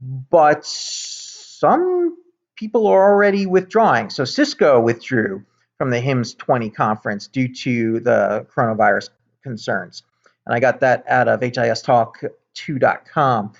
but 0.00 0.64
some 0.64 2.16
people 2.56 2.86
are 2.86 3.12
already 3.12 3.46
withdrawing. 3.46 4.10
So 4.10 4.24
Cisco 4.24 4.80
withdrew 4.80 5.44
from 5.78 5.90
the 5.90 6.00
HIMSS 6.00 6.36
20 6.36 6.70
conference 6.70 7.26
due 7.26 7.52
to 7.54 8.00
the 8.00 8.46
coronavirus 8.54 9.10
concerns. 9.42 10.02
And 10.46 10.54
I 10.54 10.60
got 10.60 10.80
that 10.80 11.04
out 11.08 11.28
of 11.28 11.40
HIStalk2.com. 11.40 13.52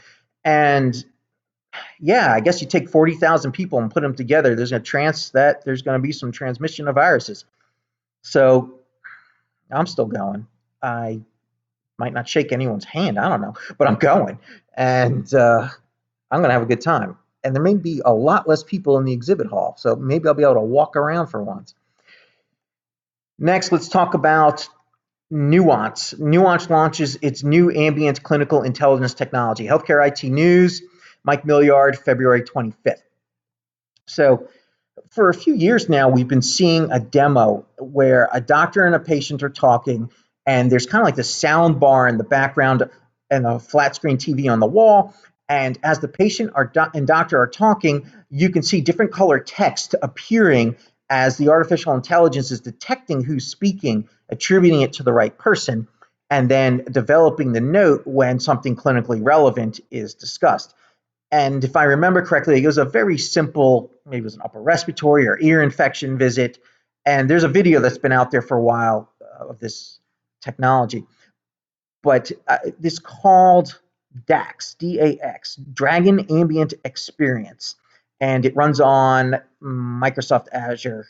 And 0.44 1.04
yeah, 1.98 2.34
I 2.34 2.40
guess 2.40 2.60
you 2.60 2.66
take 2.66 2.88
40,000 2.88 3.52
people 3.52 3.78
and 3.78 3.90
put 3.90 4.02
them 4.02 4.14
together, 4.14 4.54
there's 4.54 4.72
a 4.72 4.80
chance 4.80 5.30
that 5.30 5.64
there's 5.64 5.82
going 5.82 5.98
to 5.98 6.02
be 6.02 6.12
some 6.12 6.32
transmission 6.32 6.88
of 6.88 6.94
viruses. 6.94 7.44
So 8.22 8.74
I'm 9.70 9.86
still 9.86 10.06
going. 10.06 10.46
I 10.82 11.20
might 11.98 12.12
not 12.12 12.28
shake 12.28 12.52
anyone's 12.52 12.84
hand, 12.84 13.18
I 13.18 13.28
don't 13.28 13.40
know, 13.40 13.54
but 13.78 13.86
I'm 13.86 13.96
going. 13.96 14.38
And 14.74 15.32
uh, 15.34 15.68
I'm 16.30 16.40
going 16.40 16.48
to 16.50 16.54
have 16.54 16.62
a 16.62 16.66
good 16.66 16.80
time. 16.80 17.16
And 17.42 17.54
there 17.54 17.62
may 17.62 17.74
be 17.74 18.02
a 18.04 18.12
lot 18.12 18.48
less 18.48 18.62
people 18.62 18.98
in 18.98 19.04
the 19.04 19.12
exhibit 19.12 19.46
hall, 19.46 19.74
so 19.78 19.96
maybe 19.96 20.28
I'll 20.28 20.34
be 20.34 20.42
able 20.42 20.54
to 20.54 20.60
walk 20.60 20.96
around 20.96 21.28
for 21.28 21.42
once. 21.42 21.74
Next, 23.38 23.72
let's 23.72 23.88
talk 23.88 24.14
about 24.14 24.68
Nuance. 25.30 26.18
Nuance 26.18 26.68
launches 26.68 27.16
its 27.22 27.42
new 27.42 27.70
ambient 27.70 28.22
clinical 28.22 28.62
intelligence 28.62 29.14
technology. 29.14 29.64
Healthcare 29.64 30.06
IT 30.06 30.24
News, 30.24 30.82
Mike 31.24 31.44
Miliard, 31.44 31.98
February 31.98 32.42
25th. 32.42 33.02
So, 34.06 34.48
for 35.10 35.28
a 35.28 35.34
few 35.34 35.54
years 35.54 35.88
now, 35.88 36.08
we've 36.08 36.28
been 36.28 36.42
seeing 36.42 36.90
a 36.92 37.00
demo 37.00 37.64
where 37.78 38.28
a 38.32 38.40
doctor 38.40 38.84
and 38.84 38.94
a 38.94 39.00
patient 39.00 39.42
are 39.42 39.48
talking, 39.50 40.10
and 40.44 40.70
there's 40.70 40.86
kind 40.86 41.00
of 41.00 41.06
like 41.06 41.16
the 41.16 41.24
sound 41.24 41.80
bar 41.80 42.06
in 42.06 42.18
the 42.18 42.24
background 42.24 42.90
and 43.30 43.46
a 43.46 43.58
flat 43.58 43.94
screen 43.94 44.18
TV 44.18 44.50
on 44.50 44.60
the 44.60 44.66
wall, 44.66 45.14
and 45.50 45.80
as 45.82 45.98
the 45.98 46.06
patient 46.06 46.52
and 46.54 47.06
doctor 47.08 47.36
are 47.36 47.48
talking, 47.48 48.08
you 48.30 48.50
can 48.50 48.62
see 48.62 48.80
different 48.80 49.10
color 49.10 49.40
text 49.40 49.96
appearing 50.00 50.76
as 51.10 51.38
the 51.38 51.48
artificial 51.48 51.92
intelligence 51.92 52.52
is 52.52 52.60
detecting 52.60 53.24
who's 53.24 53.48
speaking, 53.48 54.08
attributing 54.28 54.82
it 54.82 54.92
to 54.94 55.02
the 55.02 55.12
right 55.12 55.36
person, 55.36 55.88
and 56.30 56.48
then 56.48 56.84
developing 56.92 57.50
the 57.50 57.60
note 57.60 58.02
when 58.06 58.38
something 58.38 58.76
clinically 58.76 59.18
relevant 59.20 59.80
is 59.90 60.14
discussed. 60.14 60.72
And 61.32 61.64
if 61.64 61.74
I 61.74 61.82
remember 61.82 62.24
correctly, 62.24 62.62
it 62.62 62.66
was 62.66 62.78
a 62.78 62.84
very 62.84 63.18
simple, 63.18 63.90
maybe 64.06 64.20
it 64.20 64.24
was 64.24 64.36
an 64.36 64.42
upper 64.44 64.62
respiratory 64.62 65.26
or 65.26 65.36
ear 65.40 65.62
infection 65.62 66.16
visit. 66.16 66.58
And 67.04 67.28
there's 67.28 67.42
a 67.42 67.48
video 67.48 67.80
that's 67.80 67.98
been 67.98 68.12
out 68.12 68.30
there 68.30 68.42
for 68.42 68.56
a 68.56 68.62
while 68.62 69.12
uh, 69.20 69.48
of 69.48 69.58
this 69.58 69.98
technology. 70.42 71.06
But 72.04 72.30
uh, 72.46 72.58
this 72.78 73.00
called 73.00 73.80
DAX, 74.26 74.74
D-A-X, 74.74 75.56
Dragon 75.72 76.26
Ambient 76.30 76.74
Experience, 76.84 77.76
and 78.20 78.44
it 78.44 78.56
runs 78.56 78.80
on 78.80 79.36
Microsoft 79.62 80.46
Azure 80.52 81.06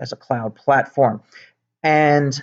as 0.00 0.12
a 0.12 0.16
cloud 0.16 0.54
platform. 0.54 1.22
And 1.82 2.40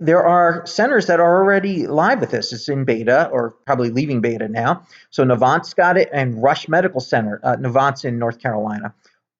there 0.00 0.24
are 0.24 0.66
centers 0.66 1.06
that 1.06 1.20
are 1.20 1.36
already 1.36 1.86
live 1.86 2.20
with 2.20 2.30
this. 2.30 2.52
It's 2.52 2.68
in 2.68 2.84
beta 2.84 3.28
or 3.28 3.50
probably 3.64 3.90
leaving 3.90 4.20
beta 4.20 4.48
now. 4.48 4.86
So 5.10 5.24
Novant's 5.24 5.72
got 5.72 5.96
it 5.96 6.08
and 6.12 6.42
Rush 6.42 6.68
Medical 6.68 7.00
Center, 7.00 7.40
uh, 7.42 7.56
Novant's 7.56 8.04
in 8.04 8.18
North 8.18 8.40
Carolina. 8.40 8.94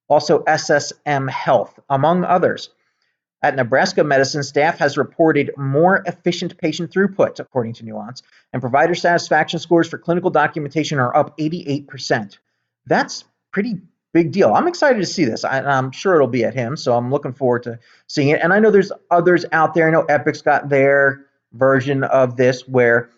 Also 0.08 0.44
SSM 0.44 1.28
Health, 1.28 1.78
among 1.90 2.24
others. 2.24 2.70
At 3.44 3.56
Nebraska 3.56 4.02
Medicine, 4.02 4.42
staff 4.42 4.78
has 4.78 4.96
reported 4.96 5.50
more 5.58 6.02
efficient 6.06 6.56
patient 6.56 6.90
throughput, 6.90 7.38
according 7.38 7.74
to 7.74 7.84
Nuance, 7.84 8.22
and 8.54 8.62
provider 8.62 8.94
satisfaction 8.94 9.58
scores 9.58 9.86
for 9.86 9.98
clinical 9.98 10.30
documentation 10.30 10.98
are 10.98 11.14
up 11.14 11.36
88%. 11.36 12.38
That's 12.86 13.24
pretty 13.52 13.82
big 14.14 14.32
deal. 14.32 14.54
I'm 14.54 14.66
excited 14.66 14.98
to 14.98 15.04
see 15.04 15.26
this. 15.26 15.44
I, 15.44 15.58
am 15.58 15.90
sure 15.90 16.14
it'll 16.14 16.26
be 16.26 16.42
at 16.42 16.54
HIMSS, 16.54 16.78
so 16.78 16.96
I'm 16.96 17.10
looking 17.10 17.34
forward 17.34 17.64
to 17.64 17.78
seeing 18.06 18.30
it. 18.30 18.40
And 18.42 18.50
I 18.50 18.60
know 18.60 18.70
there's 18.70 18.92
others 19.10 19.44
out 19.52 19.74
there. 19.74 19.88
I 19.88 19.90
know 19.90 20.04
Epic's 20.04 20.40
got 20.40 20.70
their 20.70 21.26
version 21.52 22.02
of 22.04 22.38
this 22.38 22.66
where, 22.66 23.10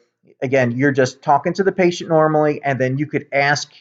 again, 0.42 0.72
you're 0.72 0.90
just 0.90 1.22
talking 1.22 1.52
to 1.52 1.62
the 1.62 1.70
patient 1.70 2.10
normally, 2.10 2.60
and 2.64 2.80
then 2.80 2.98
you 2.98 3.06
could 3.06 3.28
ask 3.30 3.72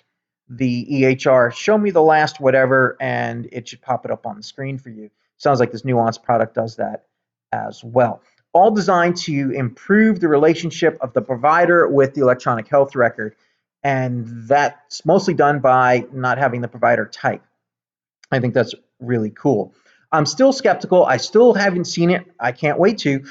the 0.47 0.85
EHR, 0.91 1.51
show 1.51 1.75
me 1.75 1.89
the 1.89 2.03
last 2.03 2.39
whatever, 2.39 2.97
and 2.99 3.49
it 3.51 3.67
should 3.67 3.81
pop 3.81 4.05
it 4.05 4.11
up 4.11 4.27
on 4.27 4.37
the 4.37 4.43
screen 4.43 4.77
for 4.77 4.91
you. 4.91 5.09
Sounds 5.37 5.59
like 5.59 5.71
this 5.71 5.83
nuanced 5.83 6.23
product 6.23 6.55
does 6.55 6.77
that 6.77 7.05
as 7.51 7.83
well. 7.83 8.21
All 8.53 8.71
designed 8.71 9.17
to 9.17 9.51
improve 9.51 10.19
the 10.19 10.27
relationship 10.27 10.97
of 11.01 11.13
the 11.13 11.21
provider 11.21 11.87
with 11.87 12.13
the 12.13 12.21
electronic 12.21 12.67
health 12.67 12.95
record. 12.95 13.35
And 13.83 14.47
that's 14.47 15.05
mostly 15.05 15.33
done 15.33 15.59
by 15.59 16.05
not 16.11 16.37
having 16.37 16.61
the 16.61 16.67
provider 16.67 17.05
type. 17.05 17.43
I 18.31 18.39
think 18.39 18.53
that's 18.53 18.73
really 18.99 19.29
cool. 19.29 19.73
I'm 20.11 20.25
still 20.25 20.53
skeptical. 20.53 21.05
I 21.05 21.17
still 21.17 21.53
haven't 21.53 21.85
seen 21.85 22.09
it. 22.09 22.25
I 22.39 22.51
can't 22.51 22.79
wait 22.79 22.99
to. 22.99 23.25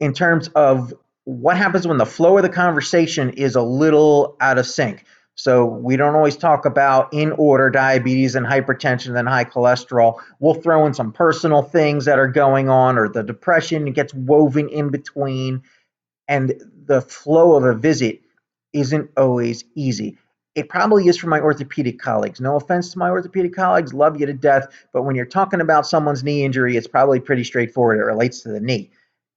In 0.00 0.14
terms 0.14 0.48
of 0.48 0.94
what 1.24 1.56
happens 1.56 1.86
when 1.86 1.98
the 1.98 2.06
flow 2.06 2.38
of 2.38 2.42
the 2.42 2.48
conversation 2.48 3.30
is 3.30 3.54
a 3.54 3.62
little 3.62 4.36
out 4.40 4.58
of 4.58 4.66
sync. 4.66 5.04
So 5.40 5.64
we 5.64 5.96
don't 5.96 6.16
always 6.16 6.36
talk 6.36 6.64
about 6.64 7.12
in 7.12 7.30
order 7.30 7.70
diabetes 7.70 8.34
and 8.34 8.44
hypertension 8.44 9.16
and 9.16 9.28
high 9.28 9.44
cholesterol. 9.44 10.20
We'll 10.40 10.54
throw 10.54 10.84
in 10.84 10.94
some 10.94 11.12
personal 11.12 11.62
things 11.62 12.06
that 12.06 12.18
are 12.18 12.26
going 12.26 12.68
on 12.68 12.98
or 12.98 13.08
the 13.08 13.22
depression 13.22 13.92
gets 13.92 14.12
woven 14.12 14.68
in 14.68 14.90
between. 14.90 15.62
And 16.26 16.60
the 16.86 17.00
flow 17.02 17.54
of 17.54 17.62
a 17.62 17.74
visit 17.74 18.20
isn't 18.72 19.10
always 19.16 19.62
easy. 19.76 20.18
it 20.58 20.68
probably 20.68 21.06
is 21.06 21.16
for 21.16 21.28
my 21.28 21.38
orthopedic 21.38 22.00
colleagues. 22.00 22.40
No 22.40 22.56
offense 22.56 22.90
to 22.92 22.98
my 22.98 23.10
orthopedic 23.10 23.54
colleagues, 23.54 23.94
love 23.94 24.18
you 24.18 24.26
to 24.26 24.32
death, 24.32 24.66
but 24.92 25.02
when 25.02 25.14
you're 25.14 25.24
talking 25.24 25.60
about 25.60 25.86
someone's 25.86 26.24
knee 26.24 26.42
injury, 26.42 26.76
it's 26.76 26.88
probably 26.88 27.20
pretty 27.20 27.44
straightforward. 27.44 28.00
It 28.00 28.02
relates 28.02 28.40
to 28.40 28.48
the 28.48 28.58
knee. 28.58 28.90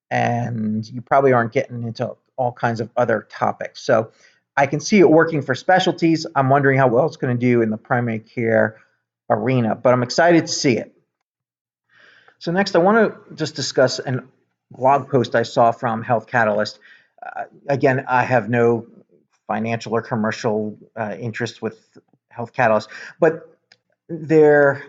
And 0.10 0.89
you 0.89 1.00
probably 1.00 1.31
aren't 1.31 1.53
getting 1.53 1.84
into 1.84 2.15
all 2.38 2.51
kinds 2.51 2.81
of 2.81 2.89
other 2.98 3.27
topics. 3.29 3.84
So 3.84 4.12
I 4.62 4.68
can 4.68 4.80
see 4.80 5.00
it 5.00 5.10
working 5.10 5.41
for 5.41 5.56
specialties. 5.56 6.27
I'm 6.36 6.48
wondering 6.50 6.77
how 6.77 6.88
well 6.88 7.08
it's 7.08 7.18
going 7.18 7.36
to 7.36 7.39
do 7.39 7.63
in 7.63 7.72
the 7.72 7.77
primary 7.77 8.20
care 8.20 8.77
arena, 9.27 9.74
but 9.74 9.91
I'm 9.91 10.03
excited 10.03 10.46
to 10.46 10.51
see 10.51 10.77
it. 10.77 10.94
So 12.38 12.51
next, 12.51 12.75
I 12.75 12.80
want 12.80 12.98
to 13.27 13.34
just 13.34 13.56
discuss 13.56 13.98
an 13.98 14.30
blog 14.70 15.10
post 15.10 15.34
I 15.34 15.41
saw 15.41 15.72
from 15.72 16.03
Health 16.03 16.27
Catalyst. 16.27 16.77
Uh, 17.25 17.46
again, 17.70 18.06
I 18.08 18.22
have 18.22 18.50
no 18.50 18.86
financial 19.48 19.94
or 19.94 20.03
commercial 20.03 20.77
uh, 20.96 21.15
interest 21.20 21.63
with 21.63 21.98
Health 22.30 22.53
Catalyst, 22.53 22.88
but 23.20 23.58
their 24.10 24.84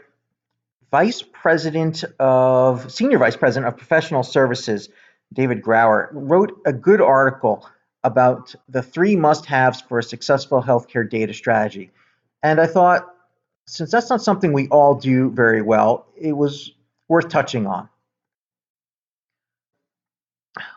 vice 0.91 1.23
president 1.23 2.05
of 2.21 2.93
senior 2.93 3.17
vice 3.17 3.37
president 3.37 3.69
of 3.73 3.79
professional 3.79 4.23
services, 4.23 4.91
David 5.33 5.63
Grauer, 5.63 6.11
wrote 6.13 6.61
a 6.67 6.75
good 6.75 7.01
article 7.01 7.67
about 8.05 8.55
the 8.69 8.83
three 8.83 9.17
must-haves 9.17 9.81
for 9.81 9.99
a 9.99 10.03
successful 10.03 10.63
healthcare 10.63 11.09
data 11.09 11.33
strategy. 11.33 11.91
And 12.43 12.61
I 12.61 12.67
thought, 12.67 13.09
since 13.67 13.91
that's 13.91 14.11
not 14.11 14.23
something 14.23 14.53
we 14.53 14.69
all 14.69 14.95
do 14.95 15.31
very 15.31 15.63
well, 15.63 16.07
it 16.17 16.33
was 16.33 16.73
worth 17.09 17.29
touching 17.29 17.67
on. 17.67 17.89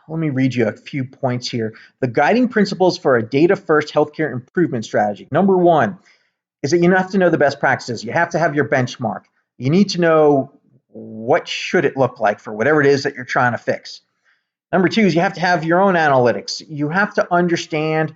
Let 0.07 0.19
me 0.19 0.29
read 0.29 0.53
you 0.53 0.67
a 0.67 0.71
few 0.71 1.03
points 1.03 1.49
here. 1.49 1.73
The 1.99 2.07
guiding 2.07 2.47
principles 2.47 2.97
for 2.97 3.17
a 3.17 3.27
data 3.27 3.55
first 3.55 3.93
healthcare 3.93 4.31
improvement 4.31 4.85
strategy. 4.85 5.27
Number 5.31 5.57
one 5.57 5.97
is 6.61 6.71
that 6.71 6.77
you 6.81 6.91
have 6.91 7.09
to 7.11 7.17
know 7.17 7.29
the 7.29 7.37
best 7.37 7.59
practices. 7.59 8.03
You 8.03 8.11
have 8.11 8.29
to 8.29 8.39
have 8.39 8.55
your 8.55 8.69
benchmark. 8.69 9.23
You 9.57 9.69
need 9.69 9.89
to 9.89 10.01
know 10.01 10.51
what 10.87 11.47
should 11.47 11.85
it 11.85 11.97
look 11.97 12.19
like 12.19 12.39
for 12.39 12.53
whatever 12.53 12.79
it 12.81 12.87
is 12.87 13.03
that 13.03 13.15
you're 13.15 13.25
trying 13.25 13.51
to 13.51 13.57
fix. 13.57 14.01
Number 14.75 14.89
two 14.89 15.05
is 15.05 15.15
you 15.15 15.21
have 15.21 15.35
to 15.35 15.39
have 15.39 15.63
your 15.63 15.79
own 15.79 15.93
analytics. 15.93 16.61
You 16.67 16.89
have 16.89 17.13
to 17.13 17.25
understand 17.33 18.13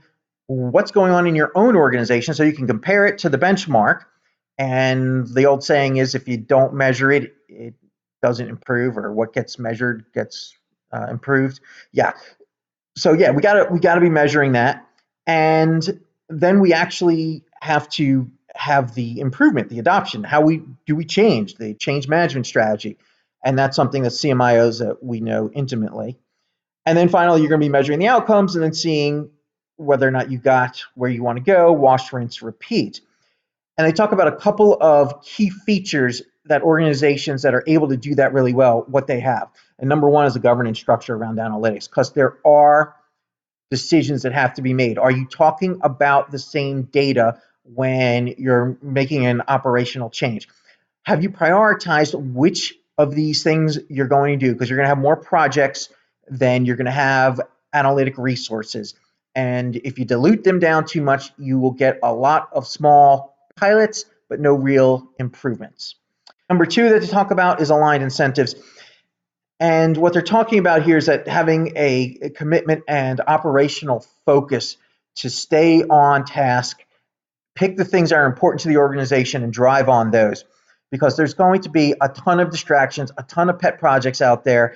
what's 0.47 0.91
going 0.91 1.13
on 1.13 1.25
in 1.25 1.33
your 1.33 1.53
own 1.55 1.77
organization 1.77 2.33
so 2.33 2.43
you 2.43 2.51
can 2.51 2.67
compare 2.67 3.05
it 3.05 3.19
to 3.19 3.29
the 3.29 3.37
benchmark. 3.37 4.01
And 4.57 5.25
the 5.33 5.45
old 5.45 5.63
saying 5.63 5.95
is 5.95 6.15
if 6.15 6.27
you 6.27 6.35
don't 6.35 6.73
measure 6.73 7.13
it, 7.13 7.33
it 7.47 7.75
doesn't 8.21 8.49
improve, 8.49 8.97
or 8.97 9.13
what 9.13 9.31
gets 9.31 9.57
measured 9.57 10.03
gets 10.13 10.53
uh, 10.91 11.07
improved. 11.09 11.61
Yeah. 11.93 12.11
So 12.97 13.13
yeah, 13.13 13.31
we 13.31 13.41
gotta 13.41 13.71
we 13.71 13.79
gotta 13.79 14.01
be 14.01 14.09
measuring 14.09 14.51
that, 14.51 14.85
and 15.25 16.01
then 16.27 16.59
we 16.59 16.73
actually 16.73 17.45
have 17.61 17.87
to 17.91 18.29
have 18.53 18.95
the 18.95 19.21
improvement, 19.21 19.69
the 19.69 19.79
adoption. 19.79 20.25
How 20.25 20.41
we 20.41 20.63
do 20.85 20.93
we 20.93 21.05
change 21.05 21.55
the 21.55 21.73
change 21.73 22.09
management 22.09 22.47
strategy, 22.47 22.97
and 23.45 23.57
that's 23.57 23.77
something 23.77 24.03
that 24.03 24.11
CMIOs 24.11 24.79
that 24.79 25.01
we 25.01 25.21
know 25.21 25.49
intimately. 25.53 26.19
And 26.89 26.97
then 26.97 27.07
finally, 27.07 27.39
you're 27.41 27.49
going 27.49 27.61
to 27.61 27.65
be 27.65 27.69
measuring 27.69 27.99
the 27.99 28.07
outcomes 28.07 28.55
and 28.55 28.63
then 28.63 28.73
seeing 28.73 29.29
whether 29.75 30.07
or 30.07 30.11
not 30.11 30.31
you 30.31 30.39
got 30.39 30.81
where 30.95 31.11
you 31.11 31.21
want 31.21 31.37
to 31.37 31.43
go. 31.43 31.71
Wash, 31.71 32.11
rinse, 32.11 32.41
repeat. 32.41 33.01
And 33.77 33.85
they 33.85 33.91
talk 33.91 34.11
about 34.11 34.27
a 34.27 34.35
couple 34.35 34.75
of 34.81 35.21
key 35.21 35.51
features 35.51 36.23
that 36.45 36.63
organizations 36.63 37.43
that 37.43 37.53
are 37.53 37.63
able 37.67 37.89
to 37.89 37.95
do 37.95 38.15
that 38.15 38.33
really 38.33 38.55
well, 38.55 38.85
what 38.87 39.05
they 39.05 39.19
have. 39.19 39.49
And 39.77 39.87
number 39.87 40.09
one 40.09 40.25
is 40.25 40.35
a 40.35 40.39
governance 40.39 40.79
structure 40.79 41.13
around 41.13 41.37
analytics, 41.37 41.87
because 41.87 42.13
there 42.13 42.37
are 42.43 42.95
decisions 43.69 44.23
that 44.23 44.33
have 44.33 44.55
to 44.55 44.63
be 44.63 44.73
made. 44.73 44.97
Are 44.97 45.11
you 45.11 45.27
talking 45.27 45.79
about 45.83 46.31
the 46.31 46.39
same 46.39 46.85
data 46.85 47.39
when 47.65 48.33
you're 48.39 48.79
making 48.81 49.27
an 49.27 49.43
operational 49.47 50.09
change? 50.09 50.47
Have 51.03 51.21
you 51.21 51.29
prioritized 51.29 52.19
which 52.33 52.73
of 52.97 53.13
these 53.13 53.43
things 53.43 53.77
you're 53.89 54.07
going 54.07 54.39
to 54.39 54.43
do? 54.43 54.53
Because 54.53 54.71
you're 54.71 54.77
going 54.77 54.85
to 54.85 54.89
have 54.89 54.97
more 54.97 55.17
projects 55.17 55.89
than 56.29 56.65
you're 56.65 56.75
going 56.75 56.85
to 56.85 56.91
have 56.91 57.41
analytic 57.73 58.17
resources. 58.17 58.95
And 59.35 59.75
if 59.75 59.99
you 59.99 60.05
dilute 60.05 60.43
them 60.43 60.59
down 60.59 60.85
too 60.85 61.01
much, 61.01 61.31
you 61.37 61.59
will 61.59 61.71
get 61.71 61.99
a 62.03 62.13
lot 62.13 62.49
of 62.51 62.67
small 62.67 63.37
pilots, 63.55 64.05
but 64.27 64.39
no 64.39 64.53
real 64.53 65.07
improvements. 65.19 65.95
Number 66.49 66.65
two 66.65 66.89
that 66.89 67.01
to 67.01 67.07
talk 67.07 67.31
about 67.31 67.61
is 67.61 67.69
aligned 67.69 68.03
incentives. 68.03 68.55
And 69.59 69.95
what 69.97 70.13
they're 70.13 70.21
talking 70.21 70.59
about 70.59 70.83
here 70.83 70.97
is 70.97 71.07
that 71.07 71.27
having 71.27 71.73
a, 71.75 72.17
a 72.21 72.29
commitment 72.29 72.83
and 72.87 73.21
operational 73.21 74.05
focus 74.25 74.77
to 75.15 75.29
stay 75.29 75.83
on 75.83 76.25
task, 76.25 76.83
pick 77.55 77.75
the 77.75 77.85
things 77.85 78.09
that 78.09 78.15
are 78.15 78.25
important 78.25 78.61
to 78.61 78.69
the 78.69 78.77
organization 78.77 79.43
and 79.43 79.51
drive 79.51 79.89
on 79.89 80.11
those. 80.11 80.45
Because 80.91 81.17
there's 81.17 81.35
going 81.35 81.61
to 81.61 81.69
be 81.69 81.93
a 82.01 82.09
ton 82.09 82.39
of 82.39 82.49
distractions, 82.49 83.11
a 83.15 83.21
ton 83.21 83.49
of 83.49 83.59
pet 83.59 83.79
projects 83.79 84.21
out 84.21 84.43
there. 84.43 84.75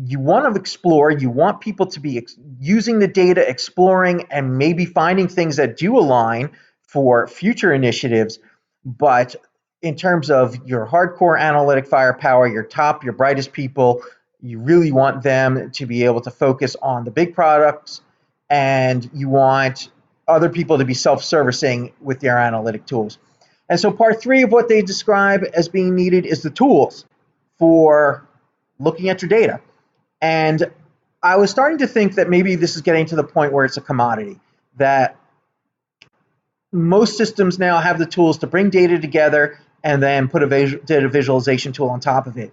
You 0.00 0.20
want 0.20 0.52
to 0.52 0.60
explore, 0.60 1.10
you 1.10 1.28
want 1.28 1.60
people 1.60 1.86
to 1.86 2.00
be 2.00 2.18
ex- 2.18 2.38
using 2.60 3.00
the 3.00 3.08
data, 3.08 3.48
exploring, 3.48 4.26
and 4.30 4.56
maybe 4.56 4.84
finding 4.84 5.26
things 5.26 5.56
that 5.56 5.76
do 5.76 5.98
align 5.98 6.50
for 6.82 7.26
future 7.26 7.72
initiatives. 7.72 8.38
But 8.84 9.34
in 9.82 9.96
terms 9.96 10.30
of 10.30 10.56
your 10.66 10.86
hardcore 10.86 11.38
analytic 11.38 11.86
firepower, 11.86 12.46
your 12.46 12.62
top, 12.62 13.02
your 13.02 13.12
brightest 13.12 13.52
people, 13.52 14.02
you 14.40 14.60
really 14.60 14.92
want 14.92 15.22
them 15.22 15.70
to 15.72 15.86
be 15.86 16.04
able 16.04 16.20
to 16.20 16.30
focus 16.30 16.76
on 16.80 17.04
the 17.04 17.10
big 17.10 17.34
products 17.34 18.02
and 18.50 19.10
you 19.12 19.28
want 19.28 19.90
other 20.26 20.48
people 20.48 20.78
to 20.78 20.84
be 20.84 20.94
self-servicing 20.94 21.92
with 22.00 22.20
their 22.20 22.38
analytic 22.38 22.86
tools. 22.86 23.18
And 23.68 23.78
so 23.78 23.90
part 23.90 24.20
three 24.20 24.42
of 24.42 24.52
what 24.52 24.68
they 24.68 24.82
describe 24.82 25.44
as 25.54 25.68
being 25.68 25.94
needed 25.94 26.24
is 26.24 26.42
the 26.42 26.50
tools 26.50 27.04
for 27.58 28.26
looking 28.78 29.08
at 29.08 29.20
your 29.22 29.28
data. 29.28 29.60
And 30.20 30.70
I 31.22 31.36
was 31.36 31.50
starting 31.50 31.78
to 31.78 31.86
think 31.86 32.14
that 32.14 32.28
maybe 32.28 32.56
this 32.56 32.76
is 32.76 32.82
getting 32.82 33.06
to 33.06 33.16
the 33.16 33.24
point 33.24 33.52
where 33.52 33.64
it's 33.64 33.76
a 33.76 33.80
commodity, 33.80 34.40
that 34.76 35.16
most 36.72 37.16
systems 37.16 37.58
now 37.58 37.78
have 37.78 37.98
the 37.98 38.06
tools 38.06 38.38
to 38.38 38.46
bring 38.46 38.70
data 38.70 38.98
together 38.98 39.58
and 39.82 40.02
then 40.02 40.28
put 40.28 40.42
a 40.42 40.78
data 40.78 41.08
visualization 41.08 41.72
tool 41.72 41.88
on 41.88 42.00
top 42.00 42.26
of 42.26 42.36
it. 42.36 42.52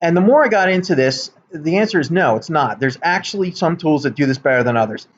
And 0.00 0.16
the 0.16 0.20
more 0.20 0.44
I 0.44 0.48
got 0.48 0.70
into 0.70 0.94
this, 0.94 1.30
the 1.52 1.78
answer 1.78 1.98
is 1.98 2.10
no, 2.10 2.36
it's 2.36 2.50
not. 2.50 2.78
There's 2.78 2.98
actually 3.02 3.52
some 3.52 3.76
tools 3.76 4.02
that 4.02 4.14
do 4.14 4.26
this 4.26 4.38
better 4.38 4.62
than 4.62 4.76
others. 4.76 5.08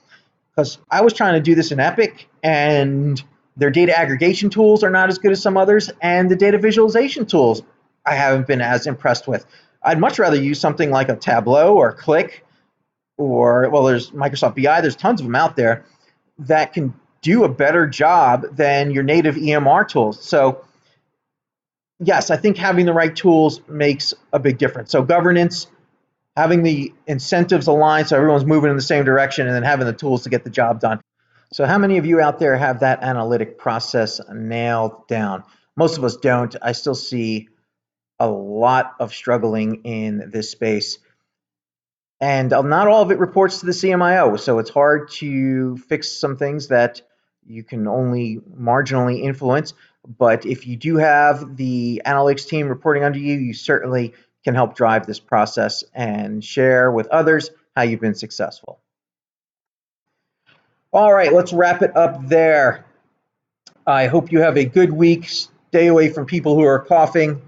Because 0.55 0.79
I 0.91 1.03
was 1.03 1.13
trying 1.13 1.35
to 1.35 1.41
do 1.41 1.55
this 1.55 1.73
in 1.73 1.81
Epic, 1.81 2.29
and 2.43 3.23
their 3.57 3.71
data 3.71 3.99
aggregation 3.99 4.49
tools 4.49 4.85
are 4.85 4.91
not 4.91 5.09
as 5.09 5.19
good 5.19 5.33
as 5.33 5.43
some 5.43 5.57
others, 5.57 5.91
and 6.01 6.31
the 6.31 6.37
data 6.37 6.59
visualization 6.59 7.27
tools 7.27 7.63
I 8.05 8.15
haven't 8.15 8.47
been 8.47 8.61
as 8.61 8.87
impressed 8.87 9.27
with. 9.27 9.45
I'd 9.83 9.99
much 9.99 10.19
rather 10.19 10.37
use 10.37 10.61
something 10.61 10.91
like 10.91 11.09
a 11.09 11.17
Tableau 11.17 11.77
or 11.77 11.97
Qlik 11.97 12.41
or, 13.17 13.69
well, 13.71 13.85
there's 13.85 14.11
Microsoft 14.11 14.63
BI, 14.63 14.81
there's 14.81 14.97
tons 14.97 15.21
of 15.21 15.27
them 15.27 15.35
out 15.35 15.57
there 15.57 15.85
that 16.39 16.73
can 16.73 16.93
do 17.23 17.45
a 17.45 17.49
better 17.49 17.87
job 17.87 18.45
than 18.57 18.91
your 18.91 19.03
native 19.03 19.37
EMR 19.37 19.89
tools. 19.89 20.23
So 20.23 20.65
yes, 21.99 22.31
I 22.31 22.37
think 22.37 22.57
having 22.57 22.87
the 22.87 22.93
right 22.93 23.15
tools 23.15 23.61
makes 23.69 24.15
a 24.33 24.39
big 24.39 24.59
difference. 24.59 24.91
So 24.91 25.03
governance, 25.03 25.67
having 26.37 26.63
the 26.63 26.93
incentives 27.07 27.67
aligned 27.67 28.09
so 28.09 28.17
everyone's 28.17 28.45
moving 28.45 28.71
in 28.71 28.77
the 28.77 28.83
same 28.83 29.05
direction, 29.05 29.47
and 29.47 29.55
then 29.55 29.63
having 29.63 29.87
the 29.87 29.93
tools 29.93 30.25
to 30.25 30.29
get 30.29 30.45
the 30.45 30.51
job 30.51 30.81
done. 30.81 31.01
So 31.53 31.65
how 31.65 31.79
many 31.79 31.99
of 31.99 32.07
you 32.07 32.21
out 32.21 32.39
there 32.39 32.57
have 32.57 32.81
that 32.81 33.03
analytic 33.03 33.59
process 33.59 34.21
nailed 34.33 35.07
down? 35.09 35.45
Most 35.77 35.97
of 35.97 36.05
us 36.05 36.17
don't. 36.17 36.55
I 36.61 36.73
still 36.73 36.95
see 36.95 37.49
a 38.19 38.29
lot 38.29 38.95
of 38.99 39.13
struggling 39.13 39.83
in 39.85 40.31
this 40.31 40.51
space. 40.51 40.99
And 42.21 42.53
um, 42.53 42.69
not 42.69 42.89
all 42.89 43.03
of 43.03 43.11
it 43.11 43.19
reports 43.19 43.61
to 43.61 43.67
the 43.67 43.73
CMIO, 43.73 44.41
so 44.41 44.59
it's 44.59 44.71
hard 44.71 45.11
to 45.13 45.77
fix 45.77 46.13
some 46.13 46.37
things 46.37 46.69
that 46.69 47.03
you 47.47 47.63
can 47.63 47.87
only 47.87 48.41
marginally 48.59 49.23
influence. 49.23 49.75
But 50.07 50.47
if 50.47 50.67
you 50.67 50.77
do 50.77 50.97
have 50.97 51.57
the 51.57 52.03
analytics 52.07 52.47
team 52.47 52.69
reporting 52.69 53.05
under 53.05 53.19
you, 53.19 53.35
you 53.35 53.53
certainly 53.53 54.15
can 54.45 54.55
help 54.55 54.77
drive 54.77 55.07
this 55.07 55.21
process 55.21 55.85
and 55.93 56.43
share 56.43 56.91
with 56.91 57.09
others 57.09 57.51
how 57.75 57.83
you've 57.83 58.01
been 58.01 58.15
successful. 58.15 58.81
All 60.93 61.13
right, 61.13 61.33
let's 61.33 61.53
wrap 61.53 61.83
it 61.83 61.95
up 61.97 62.27
there. 62.27 62.87
I 63.87 64.07
hope 64.07 64.33
you 64.33 64.41
have 64.41 64.57
a 64.57 64.65
good 64.65 64.93
week. 64.93 65.29
Stay 65.29 65.89
away 65.89 66.09
from 66.09 66.25
people 66.27 66.55
who 66.55 66.63
are 66.63 66.79
coughing. 66.79 67.43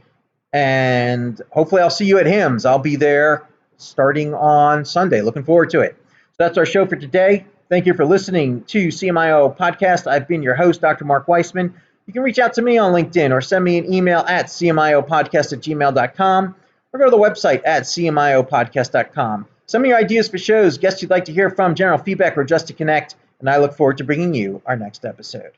And 0.53 1.41
hopefully, 1.51 1.83
I'll 1.83 1.91
see 1.91 2.07
you 2.07 2.19
at 2.19 2.27
HIMSS. 2.27 2.65
I'll 2.65 2.79
be 2.79 2.97
there 2.97 3.47
starting 3.77 4.35
on 4.35 4.85
Sunday. 4.85 5.21
Looking 5.21 5.45
forward 5.45 5.71
to 5.71 5.81
it. 5.81 5.97
So 6.09 6.37
that's 6.39 6.59
our 6.59 6.67
show 6.67 6.87
for 6.87 6.97
today. 6.97 7.47
Thank 7.69 7.87
you 7.87 7.95
for 7.95 8.07
listening 8.07 8.63
to 8.65 8.89
CMIO 8.89 9.57
Podcast. 9.57 10.07
I've 10.07 10.27
been 10.27 10.43
your 10.43 10.55
host, 10.55 10.81
Dr. 10.81 11.05
Mark 11.05 11.29
Weissman. 11.29 11.75
You 12.07 12.13
can 12.15 12.23
reach 12.23 12.39
out 12.39 12.55
to 12.55 12.63
me 12.63 12.79
on 12.79 12.93
LinkedIn 12.93 13.33
or 13.33 13.43
send 13.43 13.63
me 13.65 13.77
an 13.77 13.93
email 13.93 14.21
at 14.21 14.47
cmiopodcast 14.47 15.53
at 15.53 15.59
gmail.com 15.61 16.55
or 16.93 16.99
go 16.99 17.05
to 17.05 17.11
the 17.11 17.19
website 17.19 17.61
at 17.67 17.83
cmiopodcast.com. 17.83 19.47
Send 19.67 19.83
me 19.83 19.91
your 19.91 19.99
ideas 19.99 20.29
for 20.29 20.39
shows, 20.39 20.79
guests 20.79 21.03
you'd 21.03 21.11
like 21.11 21.27
to 21.27 21.33
hear 21.33 21.51
from, 21.51 21.75
general 21.75 21.99
feedback, 21.99 22.39
or 22.39 22.45
just 22.45 22.69
to 22.69 22.73
connect. 22.73 23.17
and 23.41 23.51
I 23.51 23.59
look 23.59 23.75
forward 23.75 23.99
to 23.99 24.05
bringing 24.05 24.33
you 24.33 24.63
our 24.65 24.77
next 24.77 25.05
episode. 25.05 25.53